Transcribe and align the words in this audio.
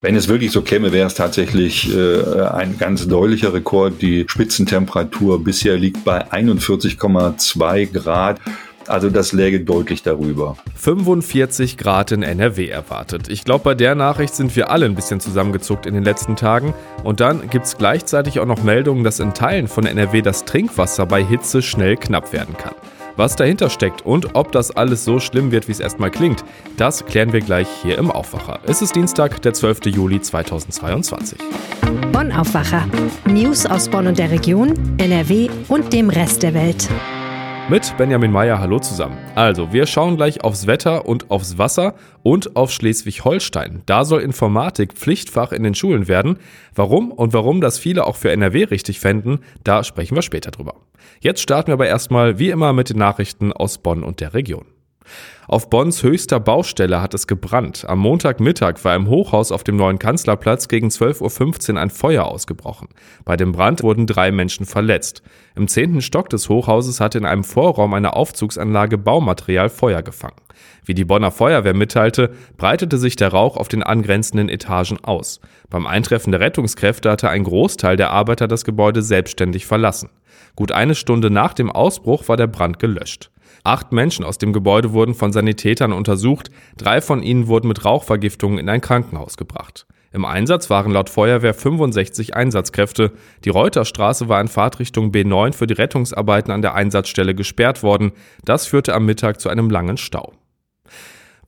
Wenn 0.00 0.14
es 0.14 0.28
wirklich 0.28 0.52
so 0.52 0.62
käme, 0.62 0.92
wäre 0.92 1.08
es 1.08 1.14
tatsächlich 1.14 1.92
äh, 1.92 2.42
ein 2.42 2.78
ganz 2.78 3.08
deutlicher 3.08 3.52
Rekord. 3.52 4.00
Die 4.00 4.26
Spitzentemperatur 4.28 5.42
bisher 5.42 5.76
liegt 5.76 6.04
bei 6.04 6.24
41,2 6.30 7.92
Grad. 7.92 8.40
Also 8.86 9.10
das 9.10 9.32
läge 9.32 9.58
deutlich 9.58 10.04
darüber. 10.04 10.56
45 10.76 11.78
Grad 11.78 12.12
in 12.12 12.22
NRW 12.22 12.68
erwartet. 12.68 13.28
Ich 13.28 13.44
glaube, 13.44 13.64
bei 13.64 13.74
der 13.74 13.96
Nachricht 13.96 14.36
sind 14.36 14.54
wir 14.54 14.70
alle 14.70 14.86
ein 14.86 14.94
bisschen 14.94 15.18
zusammengezuckt 15.18 15.84
in 15.84 15.94
den 15.94 16.04
letzten 16.04 16.36
Tagen. 16.36 16.74
Und 17.02 17.18
dann 17.18 17.50
gibt 17.50 17.66
es 17.66 17.76
gleichzeitig 17.76 18.38
auch 18.38 18.46
noch 18.46 18.62
Meldungen, 18.62 19.02
dass 19.02 19.18
in 19.18 19.34
Teilen 19.34 19.66
von 19.66 19.84
NRW 19.84 20.22
das 20.22 20.44
Trinkwasser 20.44 21.06
bei 21.06 21.24
Hitze 21.24 21.60
schnell 21.60 21.96
knapp 21.96 22.32
werden 22.32 22.56
kann. 22.56 22.74
Was 23.18 23.34
dahinter 23.34 23.68
steckt 23.68 24.06
und 24.06 24.36
ob 24.36 24.52
das 24.52 24.70
alles 24.70 25.04
so 25.04 25.18
schlimm 25.18 25.50
wird, 25.50 25.66
wie 25.66 25.72
es 25.72 25.80
erstmal 25.80 26.12
klingt, 26.12 26.44
das 26.76 27.04
klären 27.04 27.32
wir 27.32 27.40
gleich 27.40 27.66
hier 27.82 27.98
im 27.98 28.12
Aufwacher. 28.12 28.60
Es 28.62 28.80
ist 28.80 28.94
Dienstag, 28.94 29.42
der 29.42 29.54
12. 29.54 29.86
Juli 29.86 30.20
2022. 30.20 31.36
Bonn 32.12 32.30
Aufwacher. 32.30 32.86
News 33.26 33.66
aus 33.66 33.88
Bonn 33.88 34.06
und 34.06 34.20
der 34.20 34.30
Region, 34.30 34.72
NRW 34.98 35.48
und 35.66 35.92
dem 35.92 36.10
Rest 36.10 36.44
der 36.44 36.54
Welt. 36.54 36.88
Mit 37.70 37.94
Benjamin 37.98 38.32
Meyer, 38.32 38.60
hallo 38.60 38.78
zusammen. 38.78 39.18
Also, 39.34 39.74
wir 39.74 39.86
schauen 39.86 40.16
gleich 40.16 40.42
aufs 40.42 40.66
Wetter 40.66 41.04
und 41.04 41.30
aufs 41.30 41.58
Wasser 41.58 41.96
und 42.22 42.56
auf 42.56 42.72
Schleswig-Holstein. 42.72 43.82
Da 43.84 44.06
soll 44.06 44.22
Informatik 44.22 44.94
Pflichtfach 44.94 45.52
in 45.52 45.64
den 45.64 45.74
Schulen 45.74 46.08
werden. 46.08 46.38
Warum 46.74 47.12
und 47.12 47.34
warum 47.34 47.60
das 47.60 47.78
viele 47.78 48.06
auch 48.06 48.16
für 48.16 48.30
NRW 48.30 48.64
richtig 48.64 49.00
fänden, 49.00 49.40
da 49.64 49.84
sprechen 49.84 50.14
wir 50.14 50.22
später 50.22 50.50
drüber. 50.50 50.76
Jetzt 51.20 51.42
starten 51.42 51.68
wir 51.68 51.74
aber 51.74 51.86
erstmal 51.86 52.38
wie 52.38 52.48
immer 52.48 52.72
mit 52.72 52.88
den 52.88 52.96
Nachrichten 52.96 53.52
aus 53.52 53.76
Bonn 53.76 54.02
und 54.02 54.20
der 54.20 54.32
Region. 54.32 54.64
Auf 55.46 55.70
Bonns 55.70 56.02
höchster 56.02 56.40
Baustelle 56.40 57.00
hat 57.00 57.14
es 57.14 57.26
gebrannt. 57.26 57.86
Am 57.88 58.00
Montagmittag 58.00 58.84
war 58.84 58.94
im 58.94 59.08
Hochhaus 59.08 59.50
auf 59.50 59.64
dem 59.64 59.76
neuen 59.76 59.98
Kanzlerplatz 59.98 60.68
gegen 60.68 60.88
12.15 60.88 61.72
Uhr 61.72 61.80
ein 61.80 61.88
Feuer 61.88 62.26
ausgebrochen. 62.26 62.88
Bei 63.24 63.36
dem 63.36 63.52
Brand 63.52 63.82
wurden 63.82 64.06
drei 64.06 64.30
Menschen 64.30 64.66
verletzt. 64.66 65.22
Im 65.56 65.66
zehnten 65.66 66.02
Stock 66.02 66.28
des 66.28 66.50
Hochhauses 66.50 67.00
hatte 67.00 67.16
in 67.16 67.24
einem 67.24 67.44
Vorraum 67.44 67.94
einer 67.94 68.14
Aufzugsanlage 68.14 68.98
Baumaterial 68.98 69.70
Feuer 69.70 70.02
gefangen. 70.02 70.36
Wie 70.84 70.94
die 70.94 71.04
Bonner 71.06 71.30
Feuerwehr 71.30 71.74
mitteilte, 71.74 72.30
breitete 72.56 72.98
sich 72.98 73.16
der 73.16 73.28
Rauch 73.28 73.56
auf 73.56 73.68
den 73.68 73.82
angrenzenden 73.82 74.48
Etagen 74.48 74.98
aus. 75.02 75.40
Beim 75.70 75.86
Eintreffen 75.86 76.32
der 76.32 76.40
Rettungskräfte 76.40 77.10
hatte 77.10 77.30
ein 77.30 77.44
Großteil 77.44 77.96
der 77.96 78.10
Arbeiter 78.10 78.48
das 78.48 78.64
Gebäude 78.64 79.02
selbstständig 79.02 79.66
verlassen. 79.66 80.10
Gut 80.56 80.72
eine 80.72 80.94
Stunde 80.94 81.30
nach 81.30 81.54
dem 81.54 81.70
Ausbruch 81.70 82.28
war 82.28 82.36
der 82.36 82.48
Brand 82.48 82.78
gelöscht. 82.78 83.30
Acht 83.68 83.92
Menschen 83.92 84.24
aus 84.24 84.38
dem 84.38 84.54
Gebäude 84.54 84.94
wurden 84.94 85.12
von 85.12 85.30
Sanitätern 85.30 85.92
untersucht, 85.92 86.50
drei 86.78 87.02
von 87.02 87.22
ihnen 87.22 87.48
wurden 87.48 87.68
mit 87.68 87.84
Rauchvergiftungen 87.84 88.58
in 88.58 88.66
ein 88.70 88.80
Krankenhaus 88.80 89.36
gebracht. 89.36 89.86
Im 90.10 90.24
Einsatz 90.24 90.70
waren 90.70 90.90
laut 90.90 91.10
Feuerwehr 91.10 91.52
65 91.52 92.34
Einsatzkräfte. 92.34 93.12
Die 93.44 93.50
Reuterstraße 93.50 94.26
war 94.30 94.40
in 94.40 94.48
Fahrtrichtung 94.48 95.10
B9 95.10 95.52
für 95.52 95.66
die 95.66 95.74
Rettungsarbeiten 95.74 96.50
an 96.50 96.62
der 96.62 96.76
Einsatzstelle 96.76 97.34
gesperrt 97.34 97.82
worden. 97.82 98.12
Das 98.42 98.66
führte 98.66 98.94
am 98.94 99.04
Mittag 99.04 99.38
zu 99.38 99.50
einem 99.50 99.68
langen 99.68 99.98
Stau. 99.98 100.32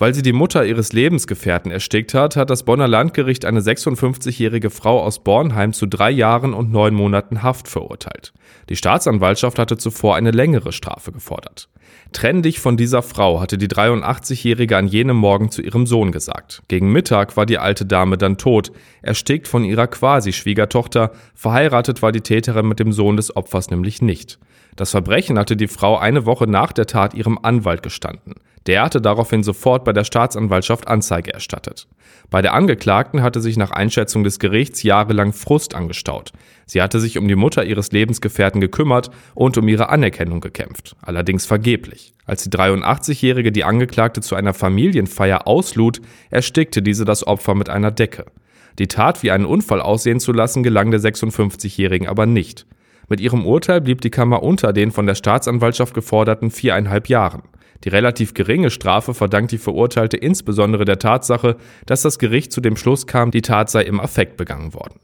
Weil 0.00 0.14
sie 0.14 0.22
die 0.22 0.32
Mutter 0.32 0.64
ihres 0.64 0.94
Lebensgefährten 0.94 1.70
erstickt 1.70 2.14
hat, 2.14 2.34
hat 2.34 2.48
das 2.48 2.62
Bonner 2.62 2.88
Landgericht 2.88 3.44
eine 3.44 3.60
56-jährige 3.60 4.70
Frau 4.70 5.02
aus 5.02 5.22
Bornheim 5.22 5.74
zu 5.74 5.84
drei 5.84 6.10
Jahren 6.10 6.54
und 6.54 6.72
neun 6.72 6.94
Monaten 6.94 7.42
Haft 7.42 7.68
verurteilt. 7.68 8.32
Die 8.70 8.76
Staatsanwaltschaft 8.76 9.58
hatte 9.58 9.76
zuvor 9.76 10.16
eine 10.16 10.30
längere 10.30 10.72
Strafe 10.72 11.12
gefordert. 11.12 11.68
Trenn 12.12 12.40
dich 12.40 12.60
von 12.60 12.78
dieser 12.78 13.02
Frau, 13.02 13.42
hatte 13.42 13.58
die 13.58 13.68
83-Jährige 13.68 14.78
an 14.78 14.86
jenem 14.86 15.18
Morgen 15.18 15.50
zu 15.50 15.60
ihrem 15.60 15.86
Sohn 15.86 16.12
gesagt. 16.12 16.62
Gegen 16.68 16.90
Mittag 16.90 17.36
war 17.36 17.44
die 17.44 17.58
alte 17.58 17.84
Dame 17.84 18.16
dann 18.16 18.38
tot, 18.38 18.72
erstickt 19.02 19.48
von 19.48 19.64
ihrer 19.64 19.86
Quasi-Schwiegertochter, 19.86 21.12
verheiratet 21.34 22.00
war 22.00 22.10
die 22.10 22.22
Täterin 22.22 22.66
mit 22.66 22.80
dem 22.80 22.92
Sohn 22.92 23.18
des 23.18 23.36
Opfers 23.36 23.68
nämlich 23.68 24.00
nicht. 24.00 24.38
Das 24.76 24.90
Verbrechen 24.90 25.38
hatte 25.38 25.56
die 25.56 25.68
Frau 25.68 25.98
eine 25.98 26.26
Woche 26.26 26.46
nach 26.46 26.72
der 26.72 26.86
Tat 26.86 27.14
ihrem 27.14 27.38
Anwalt 27.42 27.82
gestanden. 27.82 28.34
Der 28.66 28.82
hatte 28.82 29.00
daraufhin 29.00 29.42
sofort 29.42 29.84
bei 29.84 29.92
der 29.92 30.04
Staatsanwaltschaft 30.04 30.86
Anzeige 30.86 31.32
erstattet. 31.32 31.88
Bei 32.28 32.42
der 32.42 32.54
Angeklagten 32.54 33.22
hatte 33.22 33.40
sich 33.40 33.56
nach 33.56 33.70
Einschätzung 33.70 34.22
des 34.22 34.38
Gerichts 34.38 34.82
jahrelang 34.82 35.32
Frust 35.32 35.74
angestaut. 35.74 36.32
Sie 36.66 36.82
hatte 36.82 37.00
sich 37.00 37.18
um 37.18 37.26
die 37.26 37.36
Mutter 37.36 37.64
ihres 37.64 37.90
Lebensgefährten 37.90 38.60
gekümmert 38.60 39.10
und 39.34 39.58
um 39.58 39.66
ihre 39.66 39.88
Anerkennung 39.88 40.40
gekämpft, 40.40 40.94
allerdings 41.00 41.46
vergeblich. 41.46 42.12
Als 42.26 42.44
die 42.44 42.50
83-Jährige 42.50 43.50
die 43.50 43.64
Angeklagte 43.64 44.20
zu 44.20 44.36
einer 44.36 44.54
Familienfeier 44.54 45.48
auslud, 45.48 46.00
erstickte 46.28 46.82
diese 46.82 47.04
das 47.04 47.26
Opfer 47.26 47.54
mit 47.54 47.68
einer 47.68 47.90
Decke. 47.90 48.26
Die 48.78 48.86
Tat 48.86 49.22
wie 49.22 49.32
einen 49.32 49.46
Unfall 49.46 49.80
aussehen 49.80 50.20
zu 50.20 50.32
lassen, 50.32 50.62
gelang 50.62 50.90
der 50.92 51.00
56-Jährigen 51.00 52.06
aber 52.06 52.26
nicht. 52.26 52.66
Mit 53.10 53.20
ihrem 53.20 53.44
Urteil 53.44 53.80
blieb 53.80 54.00
die 54.02 54.10
Kammer 54.10 54.44
unter 54.44 54.72
den 54.72 54.92
von 54.92 55.04
der 55.04 55.16
Staatsanwaltschaft 55.16 55.94
geforderten 55.94 56.52
viereinhalb 56.52 57.08
Jahren. 57.08 57.42
Die 57.82 57.88
relativ 57.88 58.34
geringe 58.34 58.70
Strafe 58.70 59.14
verdankt 59.14 59.50
die 59.50 59.58
Verurteilte 59.58 60.16
insbesondere 60.16 60.84
der 60.84 61.00
Tatsache, 61.00 61.56
dass 61.86 62.02
das 62.02 62.20
Gericht 62.20 62.52
zu 62.52 62.60
dem 62.60 62.76
Schluss 62.76 63.08
kam, 63.08 63.32
die 63.32 63.42
Tat 63.42 63.68
sei 63.68 63.82
im 63.82 63.98
Affekt 63.98 64.36
begangen 64.36 64.74
worden. 64.74 65.00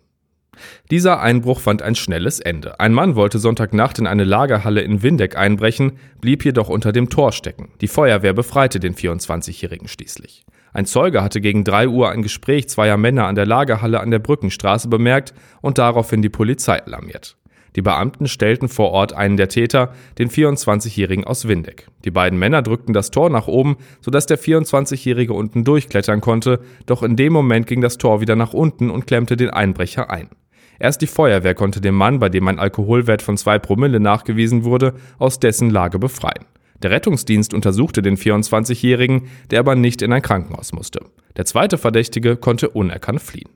Dieser 0.89 1.21
Einbruch 1.21 1.59
fand 1.59 1.83
ein 1.83 1.97
schnelles 1.97 2.39
Ende. 2.39 2.79
Ein 2.79 2.95
Mann 2.95 3.17
wollte 3.17 3.41
Sonntagnacht 3.41 3.99
in 3.99 4.07
eine 4.07 4.25
Lagerhalle 4.25 4.83
in 4.83 5.03
Windeck 5.03 5.37
einbrechen, 5.37 5.99
blieb 6.21 6.45
jedoch 6.45 6.69
unter 6.69 6.93
dem 6.93 7.11
Tor 7.11 7.33
stecken. 7.33 7.71
Die 7.81 7.89
Feuerwehr 7.89 8.35
befreite 8.35 8.79
den 8.79 8.95
24-Jährigen 8.95 9.89
schließlich. 9.89 10.47
Ein 10.73 10.87
Zeuge 10.87 11.25
hatte 11.25 11.41
gegen 11.41 11.65
drei 11.65 11.89
Uhr 11.89 12.11
ein 12.11 12.23
Gespräch 12.23 12.69
zweier 12.69 12.99
Männer 12.99 13.27
an 13.27 13.35
der 13.35 13.47
Lagerhalle 13.47 13.99
an 13.99 14.13
der 14.13 14.21
Brückenstraße 14.21 14.87
bemerkt 14.87 15.35
und 15.61 15.79
daraufhin 15.79 16.23
die 16.23 16.29
Polizei 16.29 16.81
alarmiert. 16.85 17.37
Die 17.77 17.83
Beamten 17.83 18.27
stellten 18.27 18.69
vor 18.69 18.91
Ort 18.91 19.13
einen 19.13 19.37
der 19.37 19.49
Täter, 19.49 19.93
den 20.19 20.31
24-Jährigen 20.31 21.25
aus 21.25 21.47
Windeck. 21.47 21.89
Die 22.07 22.11
beiden 22.11 22.39
Männer 22.39 22.63
drückten 22.63 22.95
das 22.95 23.11
Tor 23.11 23.29
nach 23.29 23.47
oben, 23.47 23.77
sodass 24.01 24.25
der 24.25 24.39
24-Jährige 24.39 25.35
unten 25.35 25.63
durchklettern 25.63 26.23
konnte, 26.23 26.61
doch 26.87 27.03
in 27.03 27.17
dem 27.17 27.35
Moment 27.35 27.67
ging 27.67 27.83
das 27.83 27.99
Tor 27.99 28.23
wieder 28.23 28.35
nach 28.35 28.55
unten 28.55 28.91
und 28.91 29.07
klemmte 29.07 29.37
den 29.37 29.51
Einbrecher 29.51 30.11
ein. 30.11 30.31
Erst 30.79 31.03
die 31.03 31.07
Feuerwehr 31.07 31.55
konnte 31.55 31.83
den 31.83 31.95
Mann, 31.95 32.19
bei 32.19 32.31
dem 32.31 32.49
ein 32.49 32.59
Alkoholwert 32.59 33.21
von 33.21 33.37
zwei 33.37 33.59
Promille 33.59 34.01
nachgewiesen 34.01 34.65
wurde, 34.65 34.95
aus 35.19 35.39
dessen 35.39 35.71
Lage 35.71 35.99
befreien. 35.99 36.47
Der 36.83 36.91
Rettungsdienst 36.91 37.55
untersuchte 37.55 38.03
den 38.03 38.17
24-Jährigen, 38.17 39.29
der 39.51 39.61
aber 39.61 39.75
nicht 39.75 40.03
in 40.03 40.13
ein 40.13 40.23
Krankenhaus 40.23 40.73
musste. 40.73 41.01
Der 41.37 41.45
zweite 41.45 41.79
Verdächtige 41.79 42.37
konnte 42.37 42.71
unerkannt 42.71 43.21
fliehen. 43.21 43.51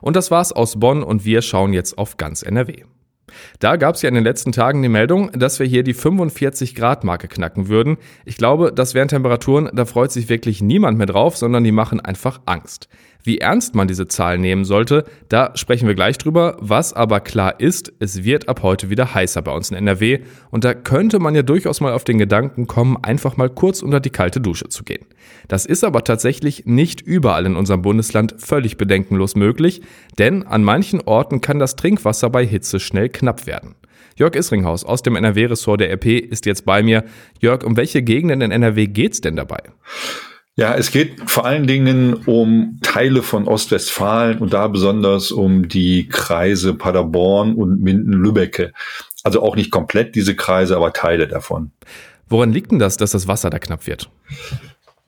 Und 0.00 0.14
das 0.14 0.30
war's 0.30 0.52
aus 0.52 0.78
Bonn 0.78 1.02
und 1.02 1.24
wir 1.24 1.42
schauen 1.42 1.72
jetzt 1.72 1.98
auf 1.98 2.16
ganz 2.16 2.42
NRW. 2.42 2.84
Da 3.58 3.76
gab 3.76 3.94
es 3.96 4.02
ja 4.02 4.08
in 4.08 4.14
den 4.14 4.24
letzten 4.24 4.52
Tagen 4.52 4.82
die 4.82 4.88
Meldung, 4.88 5.32
dass 5.32 5.58
wir 5.58 5.66
hier 5.66 5.82
die 5.82 5.94
45 5.94 6.74
Grad 6.74 7.04
Marke 7.04 7.28
knacken 7.28 7.68
würden. 7.68 7.96
Ich 8.24 8.36
glaube, 8.36 8.72
das 8.72 8.94
wären 8.94 9.08
Temperaturen, 9.08 9.70
da 9.72 9.84
freut 9.84 10.12
sich 10.12 10.28
wirklich 10.28 10.62
niemand 10.62 10.98
mehr 10.98 11.06
drauf, 11.06 11.36
sondern 11.36 11.64
die 11.64 11.72
machen 11.72 12.00
einfach 12.00 12.40
Angst. 12.46 12.88
Wie 13.26 13.38
ernst 13.38 13.74
man 13.74 13.88
diese 13.88 14.06
Zahl 14.06 14.38
nehmen 14.38 14.64
sollte, 14.64 15.04
da 15.28 15.50
sprechen 15.56 15.88
wir 15.88 15.96
gleich 15.96 16.16
drüber. 16.16 16.56
Was 16.60 16.92
aber 16.92 17.18
klar 17.18 17.58
ist, 17.58 17.92
es 17.98 18.22
wird 18.22 18.48
ab 18.48 18.62
heute 18.62 18.88
wieder 18.88 19.14
heißer 19.14 19.42
bei 19.42 19.50
uns 19.50 19.68
in 19.72 19.76
NRW 19.76 20.20
und 20.52 20.62
da 20.62 20.74
könnte 20.74 21.18
man 21.18 21.34
ja 21.34 21.42
durchaus 21.42 21.80
mal 21.80 21.92
auf 21.92 22.04
den 22.04 22.18
Gedanken 22.18 22.68
kommen, 22.68 22.96
einfach 23.02 23.36
mal 23.36 23.50
kurz 23.50 23.82
unter 23.82 23.98
die 23.98 24.10
kalte 24.10 24.40
Dusche 24.40 24.68
zu 24.68 24.84
gehen. 24.84 25.04
Das 25.48 25.66
ist 25.66 25.82
aber 25.82 26.04
tatsächlich 26.04 26.66
nicht 26.66 27.00
überall 27.00 27.46
in 27.46 27.56
unserem 27.56 27.82
Bundesland 27.82 28.36
völlig 28.38 28.76
bedenkenlos 28.76 29.34
möglich, 29.34 29.82
denn 30.20 30.44
an 30.44 30.62
manchen 30.62 31.00
Orten 31.00 31.40
kann 31.40 31.58
das 31.58 31.74
Trinkwasser 31.74 32.30
bei 32.30 32.46
Hitze 32.46 32.78
schnell 32.78 33.08
knapp 33.08 33.48
werden. 33.48 33.74
Jörg 34.14 34.36
Isringhaus 34.36 34.84
aus 34.84 35.02
dem 35.02 35.16
NRW-Ressort 35.16 35.80
der 35.80 35.90
RP 35.90 36.06
ist 36.06 36.46
jetzt 36.46 36.64
bei 36.64 36.84
mir. 36.84 37.02
Jörg, 37.40 37.64
um 37.64 37.76
welche 37.76 38.02
Gegenden 38.02 38.40
in 38.40 38.52
NRW 38.52 38.86
geht's 38.86 39.20
denn 39.20 39.34
dabei? 39.34 39.64
Ja, 40.58 40.74
es 40.74 40.90
geht 40.90 41.30
vor 41.30 41.44
allen 41.44 41.66
Dingen 41.66 42.14
um 42.14 42.78
Teile 42.82 43.22
von 43.22 43.46
Ostwestfalen 43.46 44.38
und 44.38 44.54
da 44.54 44.68
besonders 44.68 45.30
um 45.30 45.68
die 45.68 46.08
Kreise 46.08 46.72
Paderborn 46.72 47.54
und 47.54 47.82
Minden-Lübbecke. 47.82 48.72
Also 49.22 49.42
auch 49.42 49.54
nicht 49.54 49.70
komplett 49.70 50.14
diese 50.14 50.34
Kreise, 50.34 50.76
aber 50.76 50.94
Teile 50.94 51.28
davon. 51.28 51.72
Woran 52.28 52.52
liegt 52.52 52.70
denn 52.72 52.78
das, 52.78 52.96
dass 52.96 53.10
das 53.10 53.28
Wasser 53.28 53.50
da 53.50 53.58
knapp 53.58 53.86
wird? 53.86 54.10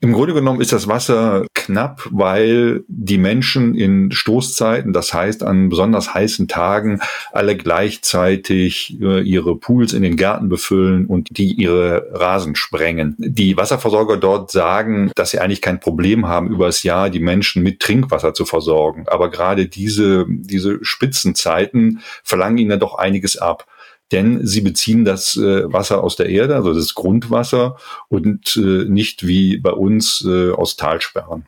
Im 0.01 0.13
Grunde 0.13 0.35
genommen 0.35 0.61
ist 0.61 0.71
das 0.71 0.87
Wasser 0.87 1.45
knapp, 1.69 2.07
weil 2.11 2.83
die 2.87 3.17
Menschen 3.17 3.75
in 3.75 4.11
Stoßzeiten, 4.11 4.91
das 4.91 5.13
heißt 5.13 5.43
an 5.43 5.69
besonders 5.69 6.13
heißen 6.13 6.47
Tagen, 6.47 6.99
alle 7.31 7.55
gleichzeitig 7.55 8.97
äh, 9.01 9.21
ihre 9.21 9.55
Pools 9.55 9.93
in 9.93 10.01
den 10.01 10.15
Gärten 10.15 10.49
befüllen 10.49 11.05
und 11.05 11.27
die 11.31 11.53
ihre 11.53 12.07
Rasen 12.11 12.55
sprengen. 12.55 13.15
Die 13.19 13.55
Wasserversorger 13.55 14.17
dort 14.17 14.51
sagen, 14.51 15.11
dass 15.15 15.31
sie 15.31 15.39
eigentlich 15.39 15.61
kein 15.61 15.79
Problem 15.79 16.27
haben, 16.27 16.49
über 16.49 16.65
das 16.65 16.83
Jahr 16.83 17.09
die 17.09 17.19
Menschen 17.19 17.61
mit 17.61 17.79
Trinkwasser 17.79 18.33
zu 18.33 18.45
versorgen. 18.45 19.05
Aber 19.07 19.29
gerade 19.29 19.67
diese, 19.67 20.25
diese 20.27 20.79
Spitzenzeiten 20.83 21.99
verlangen 22.23 22.57
ihnen 22.57 22.79
doch 22.79 22.97
einiges 22.97 23.37
ab 23.37 23.67
denn 24.11 24.45
sie 24.45 24.61
beziehen 24.61 25.05
das 25.05 25.37
äh, 25.37 25.71
Wasser 25.71 26.03
aus 26.03 26.15
der 26.15 26.29
Erde, 26.29 26.55
also 26.55 26.73
das 26.73 26.95
Grundwasser 26.95 27.77
und 28.07 28.57
äh, 28.57 28.85
nicht 28.85 29.27
wie 29.27 29.57
bei 29.57 29.71
uns 29.71 30.25
äh, 30.27 30.51
aus 30.51 30.75
Talsperren. 30.75 31.45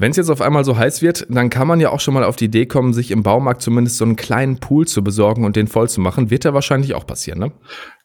Wenn 0.00 0.12
es 0.12 0.16
jetzt 0.16 0.30
auf 0.30 0.40
einmal 0.40 0.64
so 0.64 0.78
heiß 0.78 1.02
wird, 1.02 1.26
dann 1.28 1.50
kann 1.50 1.68
man 1.68 1.78
ja 1.78 1.90
auch 1.90 2.00
schon 2.00 2.14
mal 2.14 2.24
auf 2.24 2.36
die 2.36 2.46
Idee 2.46 2.64
kommen, 2.64 2.94
sich 2.94 3.10
im 3.10 3.22
Baumarkt 3.22 3.60
zumindest 3.60 3.98
so 3.98 4.06
einen 4.06 4.16
kleinen 4.16 4.58
Pool 4.58 4.86
zu 4.86 5.04
besorgen 5.04 5.44
und 5.44 5.56
den 5.56 5.66
voll 5.66 5.90
zu 5.90 6.00
machen. 6.00 6.30
Wird 6.30 6.44
ja 6.44 6.54
wahrscheinlich 6.54 6.94
auch 6.94 7.06
passieren, 7.06 7.38
ne? 7.38 7.52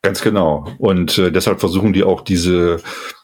Ganz 0.02 0.22
genau. 0.22 0.68
Und 0.78 1.18
äh, 1.18 1.32
deshalb 1.32 1.62
versuchen 1.62 1.94
die 1.94 2.04
auch 2.04 2.20
diese, 2.20 2.82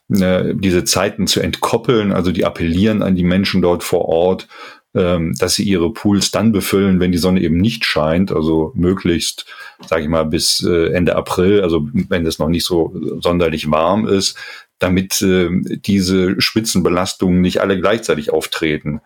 äh, 0.09 0.55
diese 0.55 0.85
Zeiten 0.85 1.27
zu 1.27 1.41
entkoppeln. 1.41 2.13
Also 2.13 2.31
die 2.31 2.45
appellieren 2.45 3.03
an 3.03 3.15
die 3.15 3.25
Menschen 3.25 3.61
dort 3.61 3.83
vor 3.83 4.05
Ort, 4.05 4.47
ähm, 4.93 5.33
dass 5.37 5.55
sie 5.55 5.63
ihre 5.63 5.91
Pools 5.93 6.31
dann 6.31 6.51
befüllen, 6.51 6.99
wenn 6.99 7.11
die 7.11 7.17
Sonne 7.17 7.41
eben 7.41 7.57
nicht 7.57 7.85
scheint, 7.85 8.31
also 8.31 8.71
möglichst, 8.75 9.45
sage 9.87 10.03
ich 10.03 10.09
mal, 10.09 10.25
bis 10.25 10.63
äh, 10.63 10.93
Ende 10.93 11.15
April, 11.15 11.61
also 11.61 11.87
wenn 11.93 12.25
es 12.25 12.39
noch 12.39 12.49
nicht 12.49 12.65
so 12.65 12.93
sonderlich 13.19 13.71
warm 13.71 14.07
ist, 14.07 14.37
damit 14.79 15.21
äh, 15.21 15.49
diese 15.85 16.39
Spitzenbelastungen 16.41 17.41
nicht 17.41 17.61
alle 17.61 17.79
gleichzeitig 17.79 18.31
auftreten. 18.31 19.01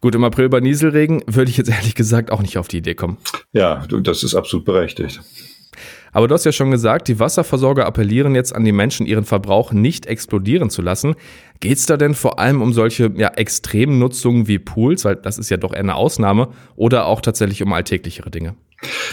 Gut, 0.00 0.14
im 0.14 0.24
April 0.24 0.48
bei 0.48 0.60
Nieselregen 0.60 1.22
würde 1.26 1.50
ich 1.50 1.58
jetzt 1.58 1.68
ehrlich 1.68 1.94
gesagt 1.94 2.30
auch 2.30 2.40
nicht 2.40 2.56
auf 2.56 2.68
die 2.68 2.78
Idee 2.78 2.94
kommen. 2.94 3.18
Ja, 3.52 3.86
das 3.86 4.22
ist 4.22 4.34
absolut 4.34 4.64
berechtigt. 4.64 5.20
Aber 6.12 6.28
du 6.28 6.34
hast 6.34 6.44
ja 6.44 6.52
schon 6.52 6.70
gesagt, 6.70 7.08
die 7.08 7.18
Wasserversorger 7.18 7.86
appellieren 7.86 8.34
jetzt 8.34 8.54
an 8.54 8.64
die 8.64 8.72
Menschen, 8.72 9.06
ihren 9.06 9.24
Verbrauch 9.24 9.72
nicht 9.72 10.06
explodieren 10.06 10.70
zu 10.70 10.82
lassen. 10.82 11.14
Geht 11.60 11.78
es 11.78 11.86
da 11.86 11.96
denn 11.96 12.14
vor 12.14 12.38
allem 12.38 12.62
um 12.62 12.72
solche 12.72 13.12
ja, 13.16 13.28
extremen 13.28 13.98
Nutzungen 13.98 14.48
wie 14.48 14.58
Pools, 14.58 15.04
weil 15.04 15.16
das 15.16 15.38
ist 15.38 15.50
ja 15.50 15.56
doch 15.56 15.72
eher 15.72 15.80
eine 15.80 15.94
Ausnahme, 15.94 16.48
oder 16.74 17.06
auch 17.06 17.20
tatsächlich 17.20 17.62
um 17.62 17.72
alltäglichere 17.72 18.30
Dinge? 18.30 18.54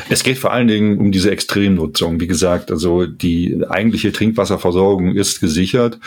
Es 0.10 0.24
geht 0.24 0.38
vor 0.38 0.54
allen 0.54 0.70
Dingen 0.70 0.98
um 0.98 1.12
diese 1.12 1.30
Extremnutzung. 1.30 2.22
Wie 2.22 2.28
gesagt, 2.28 2.72
also 2.72 3.06
die 3.06 3.62
eigentliche 3.68 4.14
Trinkwasserversorgung 4.14 5.16
ist 5.16 5.42
gesichert. 5.42 6.00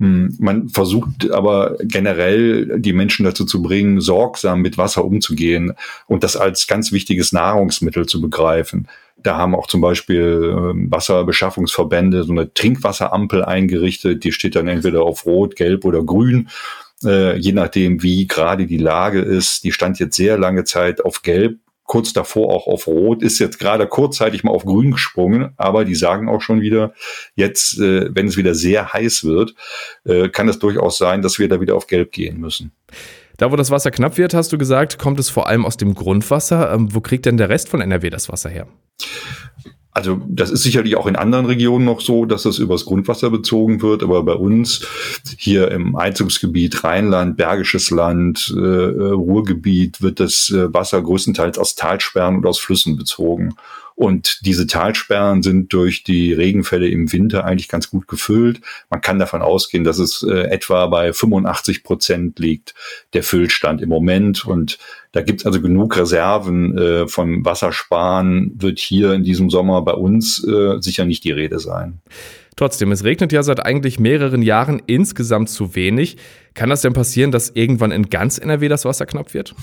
Hm, 0.00 0.34
man 0.40 0.68
versucht 0.68 1.30
aber 1.30 1.76
generell 1.82 2.80
die 2.80 2.92
Menschen 2.92 3.24
dazu 3.24 3.44
zu 3.44 3.62
bringen, 3.62 4.00
sorgsam 4.00 4.62
mit 4.62 4.78
Wasser 4.78 5.04
umzugehen 5.04 5.74
und 6.08 6.24
das 6.24 6.36
als 6.36 6.66
ganz 6.66 6.90
wichtiges 6.90 7.32
Nahrungsmittel 7.32 8.06
zu 8.06 8.20
begreifen. 8.20 8.88
Da 9.24 9.36
haben 9.36 9.56
auch 9.56 9.66
zum 9.66 9.80
Beispiel 9.80 10.54
ähm, 10.56 10.90
Wasserbeschaffungsverbände 10.90 12.22
so 12.22 12.32
eine 12.32 12.54
Trinkwasserampel 12.54 13.44
eingerichtet. 13.44 14.22
Die 14.22 14.30
steht 14.30 14.54
dann 14.54 14.68
entweder 14.68 15.02
auf 15.02 15.26
Rot, 15.26 15.56
Gelb 15.56 15.84
oder 15.84 16.04
Grün 16.04 16.48
äh, 17.04 17.36
je 17.36 17.52
nachdem, 17.52 18.02
wie 18.02 18.26
gerade 18.26 18.66
die 18.66 18.78
Lage 18.78 19.20
ist. 19.20 19.64
Die 19.64 19.72
stand 19.72 19.98
jetzt 19.98 20.16
sehr 20.16 20.38
lange 20.38 20.64
Zeit 20.64 21.04
auf 21.04 21.22
Gelb 21.22 21.58
kurz 21.84 22.12
davor 22.12 22.52
auch 22.52 22.66
auf 22.66 22.86
Rot, 22.86 23.22
ist 23.22 23.38
jetzt 23.38 23.58
gerade 23.58 23.86
kurzzeitig 23.86 24.42
mal 24.42 24.52
auf 24.52 24.64
Grün 24.64 24.92
gesprungen, 24.92 25.52
aber 25.56 25.84
die 25.84 25.94
sagen 25.94 26.28
auch 26.28 26.40
schon 26.40 26.60
wieder, 26.60 26.94
jetzt, 27.34 27.78
äh, 27.78 28.08
wenn 28.14 28.26
es 28.26 28.36
wieder 28.36 28.54
sehr 28.54 28.92
heiß 28.92 29.24
wird, 29.24 29.54
äh, 30.04 30.28
kann 30.28 30.48
es 30.48 30.58
durchaus 30.58 30.98
sein, 30.98 31.22
dass 31.22 31.38
wir 31.38 31.48
da 31.48 31.60
wieder 31.60 31.76
auf 31.76 31.86
Gelb 31.86 32.10
gehen 32.10 32.40
müssen. 32.40 32.72
Da, 33.36 33.50
wo 33.50 33.56
das 33.56 33.70
Wasser 33.70 33.90
knapp 33.90 34.16
wird, 34.16 34.34
hast 34.34 34.52
du 34.52 34.58
gesagt, 34.58 34.98
kommt 34.98 35.18
es 35.18 35.28
vor 35.28 35.48
allem 35.48 35.64
aus 35.66 35.76
dem 35.76 35.94
Grundwasser. 35.94 36.72
Ähm, 36.72 36.94
wo 36.94 37.00
kriegt 37.00 37.26
denn 37.26 37.36
der 37.36 37.48
Rest 37.48 37.68
von 37.68 37.80
NRW 37.80 38.10
das 38.10 38.28
Wasser 38.28 38.50
her? 38.50 38.66
Also 39.94 40.20
das 40.26 40.50
ist 40.50 40.64
sicherlich 40.64 40.96
auch 40.96 41.06
in 41.06 41.14
anderen 41.14 41.46
Regionen 41.46 41.84
noch 41.84 42.00
so, 42.00 42.24
dass 42.24 42.46
es 42.46 42.58
übers 42.58 42.84
Grundwasser 42.84 43.30
bezogen 43.30 43.80
wird, 43.80 44.02
aber 44.02 44.24
bei 44.24 44.32
uns 44.32 44.84
hier 45.38 45.70
im 45.70 45.94
Einzugsgebiet 45.94 46.82
Rheinland, 46.82 47.36
Bergisches 47.36 47.90
Land, 47.90 48.52
äh, 48.56 48.60
Ruhrgebiet 48.60 50.02
wird 50.02 50.18
das 50.18 50.50
äh, 50.50 50.74
Wasser 50.74 51.00
größtenteils 51.00 51.58
aus 51.58 51.76
Talsperren 51.76 52.36
und 52.36 52.46
aus 52.46 52.58
Flüssen 52.58 52.96
bezogen. 52.96 53.54
Und 53.96 54.44
diese 54.44 54.66
Talsperren 54.66 55.42
sind 55.42 55.72
durch 55.72 56.02
die 56.02 56.32
Regenfälle 56.32 56.88
im 56.88 57.12
Winter 57.12 57.44
eigentlich 57.44 57.68
ganz 57.68 57.90
gut 57.90 58.08
gefüllt. 58.08 58.60
Man 58.90 59.00
kann 59.00 59.20
davon 59.20 59.40
ausgehen, 59.40 59.84
dass 59.84 59.98
es 59.98 60.24
äh, 60.24 60.48
etwa 60.48 60.86
bei 60.86 61.12
85 61.12 61.84
Prozent 61.84 62.38
liegt, 62.40 62.74
der 63.12 63.22
Füllstand 63.22 63.80
im 63.80 63.88
Moment. 63.88 64.44
Und 64.44 64.78
da 65.12 65.22
gibt 65.22 65.40
es 65.40 65.46
also 65.46 65.60
genug 65.60 65.96
Reserven 65.96 66.76
äh, 66.76 67.06
von 67.06 67.44
Wassersparen, 67.44 68.52
wird 68.56 68.80
hier 68.80 69.12
in 69.12 69.22
diesem 69.22 69.48
Sommer 69.48 69.82
bei 69.82 69.92
uns 69.92 70.44
äh, 70.44 70.80
sicher 70.80 71.04
nicht 71.04 71.22
die 71.22 71.32
Rede 71.32 71.60
sein. 71.60 72.00
Trotzdem, 72.56 72.92
es 72.92 73.04
regnet 73.04 73.32
ja 73.32 73.42
seit 73.42 73.64
eigentlich 73.64 73.98
mehreren 73.98 74.42
Jahren 74.42 74.82
insgesamt 74.86 75.50
zu 75.50 75.74
wenig. 75.74 76.16
Kann 76.54 76.70
das 76.70 76.82
denn 76.82 76.92
passieren, 76.92 77.30
dass 77.30 77.50
irgendwann 77.50 77.90
in 77.90 78.10
ganz 78.10 78.38
NRW 78.38 78.68
das 78.68 78.84
Wasser 78.84 79.06
knapp 79.06 79.34
wird? 79.34 79.54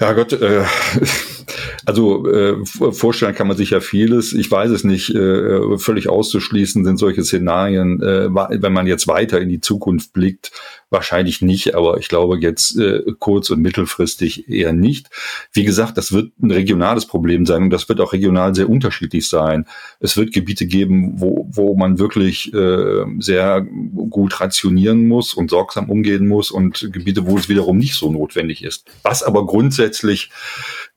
Ja 0.00 0.12
Gott, 0.12 0.32
äh, 0.32 0.62
also 1.84 2.28
äh, 2.28 2.64
vorstellen 2.64 3.34
kann 3.34 3.48
man 3.48 3.56
sich 3.56 3.70
ja 3.70 3.80
vieles. 3.80 4.32
Ich 4.32 4.50
weiß 4.50 4.70
es 4.70 4.84
nicht. 4.84 5.14
Äh, 5.14 5.78
völlig 5.78 6.08
auszuschließen 6.08 6.84
sind 6.84 6.98
solche 6.98 7.24
Szenarien, 7.24 8.02
äh, 8.02 8.28
wenn 8.30 8.72
man 8.72 8.86
jetzt 8.86 9.08
weiter 9.08 9.40
in 9.40 9.48
die 9.48 9.60
Zukunft 9.60 10.12
blickt, 10.12 10.52
wahrscheinlich 10.90 11.42
nicht. 11.42 11.74
Aber 11.74 11.98
ich 11.98 12.08
glaube 12.08 12.38
jetzt 12.38 12.78
äh, 12.78 13.02
kurz- 13.18 13.50
und 13.50 13.60
mittelfristig 13.60 14.48
eher 14.48 14.72
nicht. 14.72 15.08
Wie 15.52 15.64
gesagt, 15.64 15.98
das 15.98 16.12
wird 16.12 16.32
ein 16.40 16.50
regionales 16.50 17.06
Problem 17.06 17.46
sein 17.46 17.64
und 17.64 17.70
das 17.70 17.88
wird 17.88 18.00
auch 18.00 18.12
regional 18.12 18.54
sehr 18.54 18.68
unterschiedlich 18.68 19.28
sein. 19.28 19.66
Es 20.00 20.16
wird 20.16 20.32
Gebiete 20.32 20.66
geben, 20.66 21.20
wo, 21.20 21.46
wo 21.50 21.76
man 21.76 21.98
wirklich 21.98 22.52
äh, 22.54 23.04
sehr 23.18 23.62
gut 23.62 24.40
rationieren 24.40 25.06
muss 25.06 25.34
und 25.34 25.50
sorgsam 25.50 25.90
umgehen 25.90 26.26
muss 26.26 26.50
und 26.50 26.88
Gebiete, 26.92 27.26
wo 27.26 27.36
es 27.38 27.48
wiederum 27.48 27.78
nicht 27.78 27.94
so 27.94 28.10
notwendig 28.10 28.64
ist. 28.64 28.86
Was 29.02 29.22
aber 29.22 29.46
grundsätzlich 29.46 30.30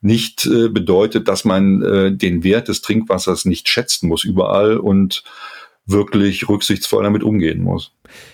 nicht 0.00 0.46
äh, 0.46 0.68
bedeutet, 0.68 1.28
dass 1.28 1.44
man 1.44 1.82
äh, 1.82 2.12
den 2.12 2.42
Wert 2.42 2.68
des 2.68 2.80
Trinkwassers 2.80 3.44
nicht 3.44 3.68
schätzen 3.68 4.08
muss 4.08 4.24
überall 4.24 4.78
und 4.78 5.22
wirklich 5.86 6.48
rücksichtsvoll 6.48 7.02
damit 7.02 7.22
umgehen 7.22 7.62
muss. 7.62 7.92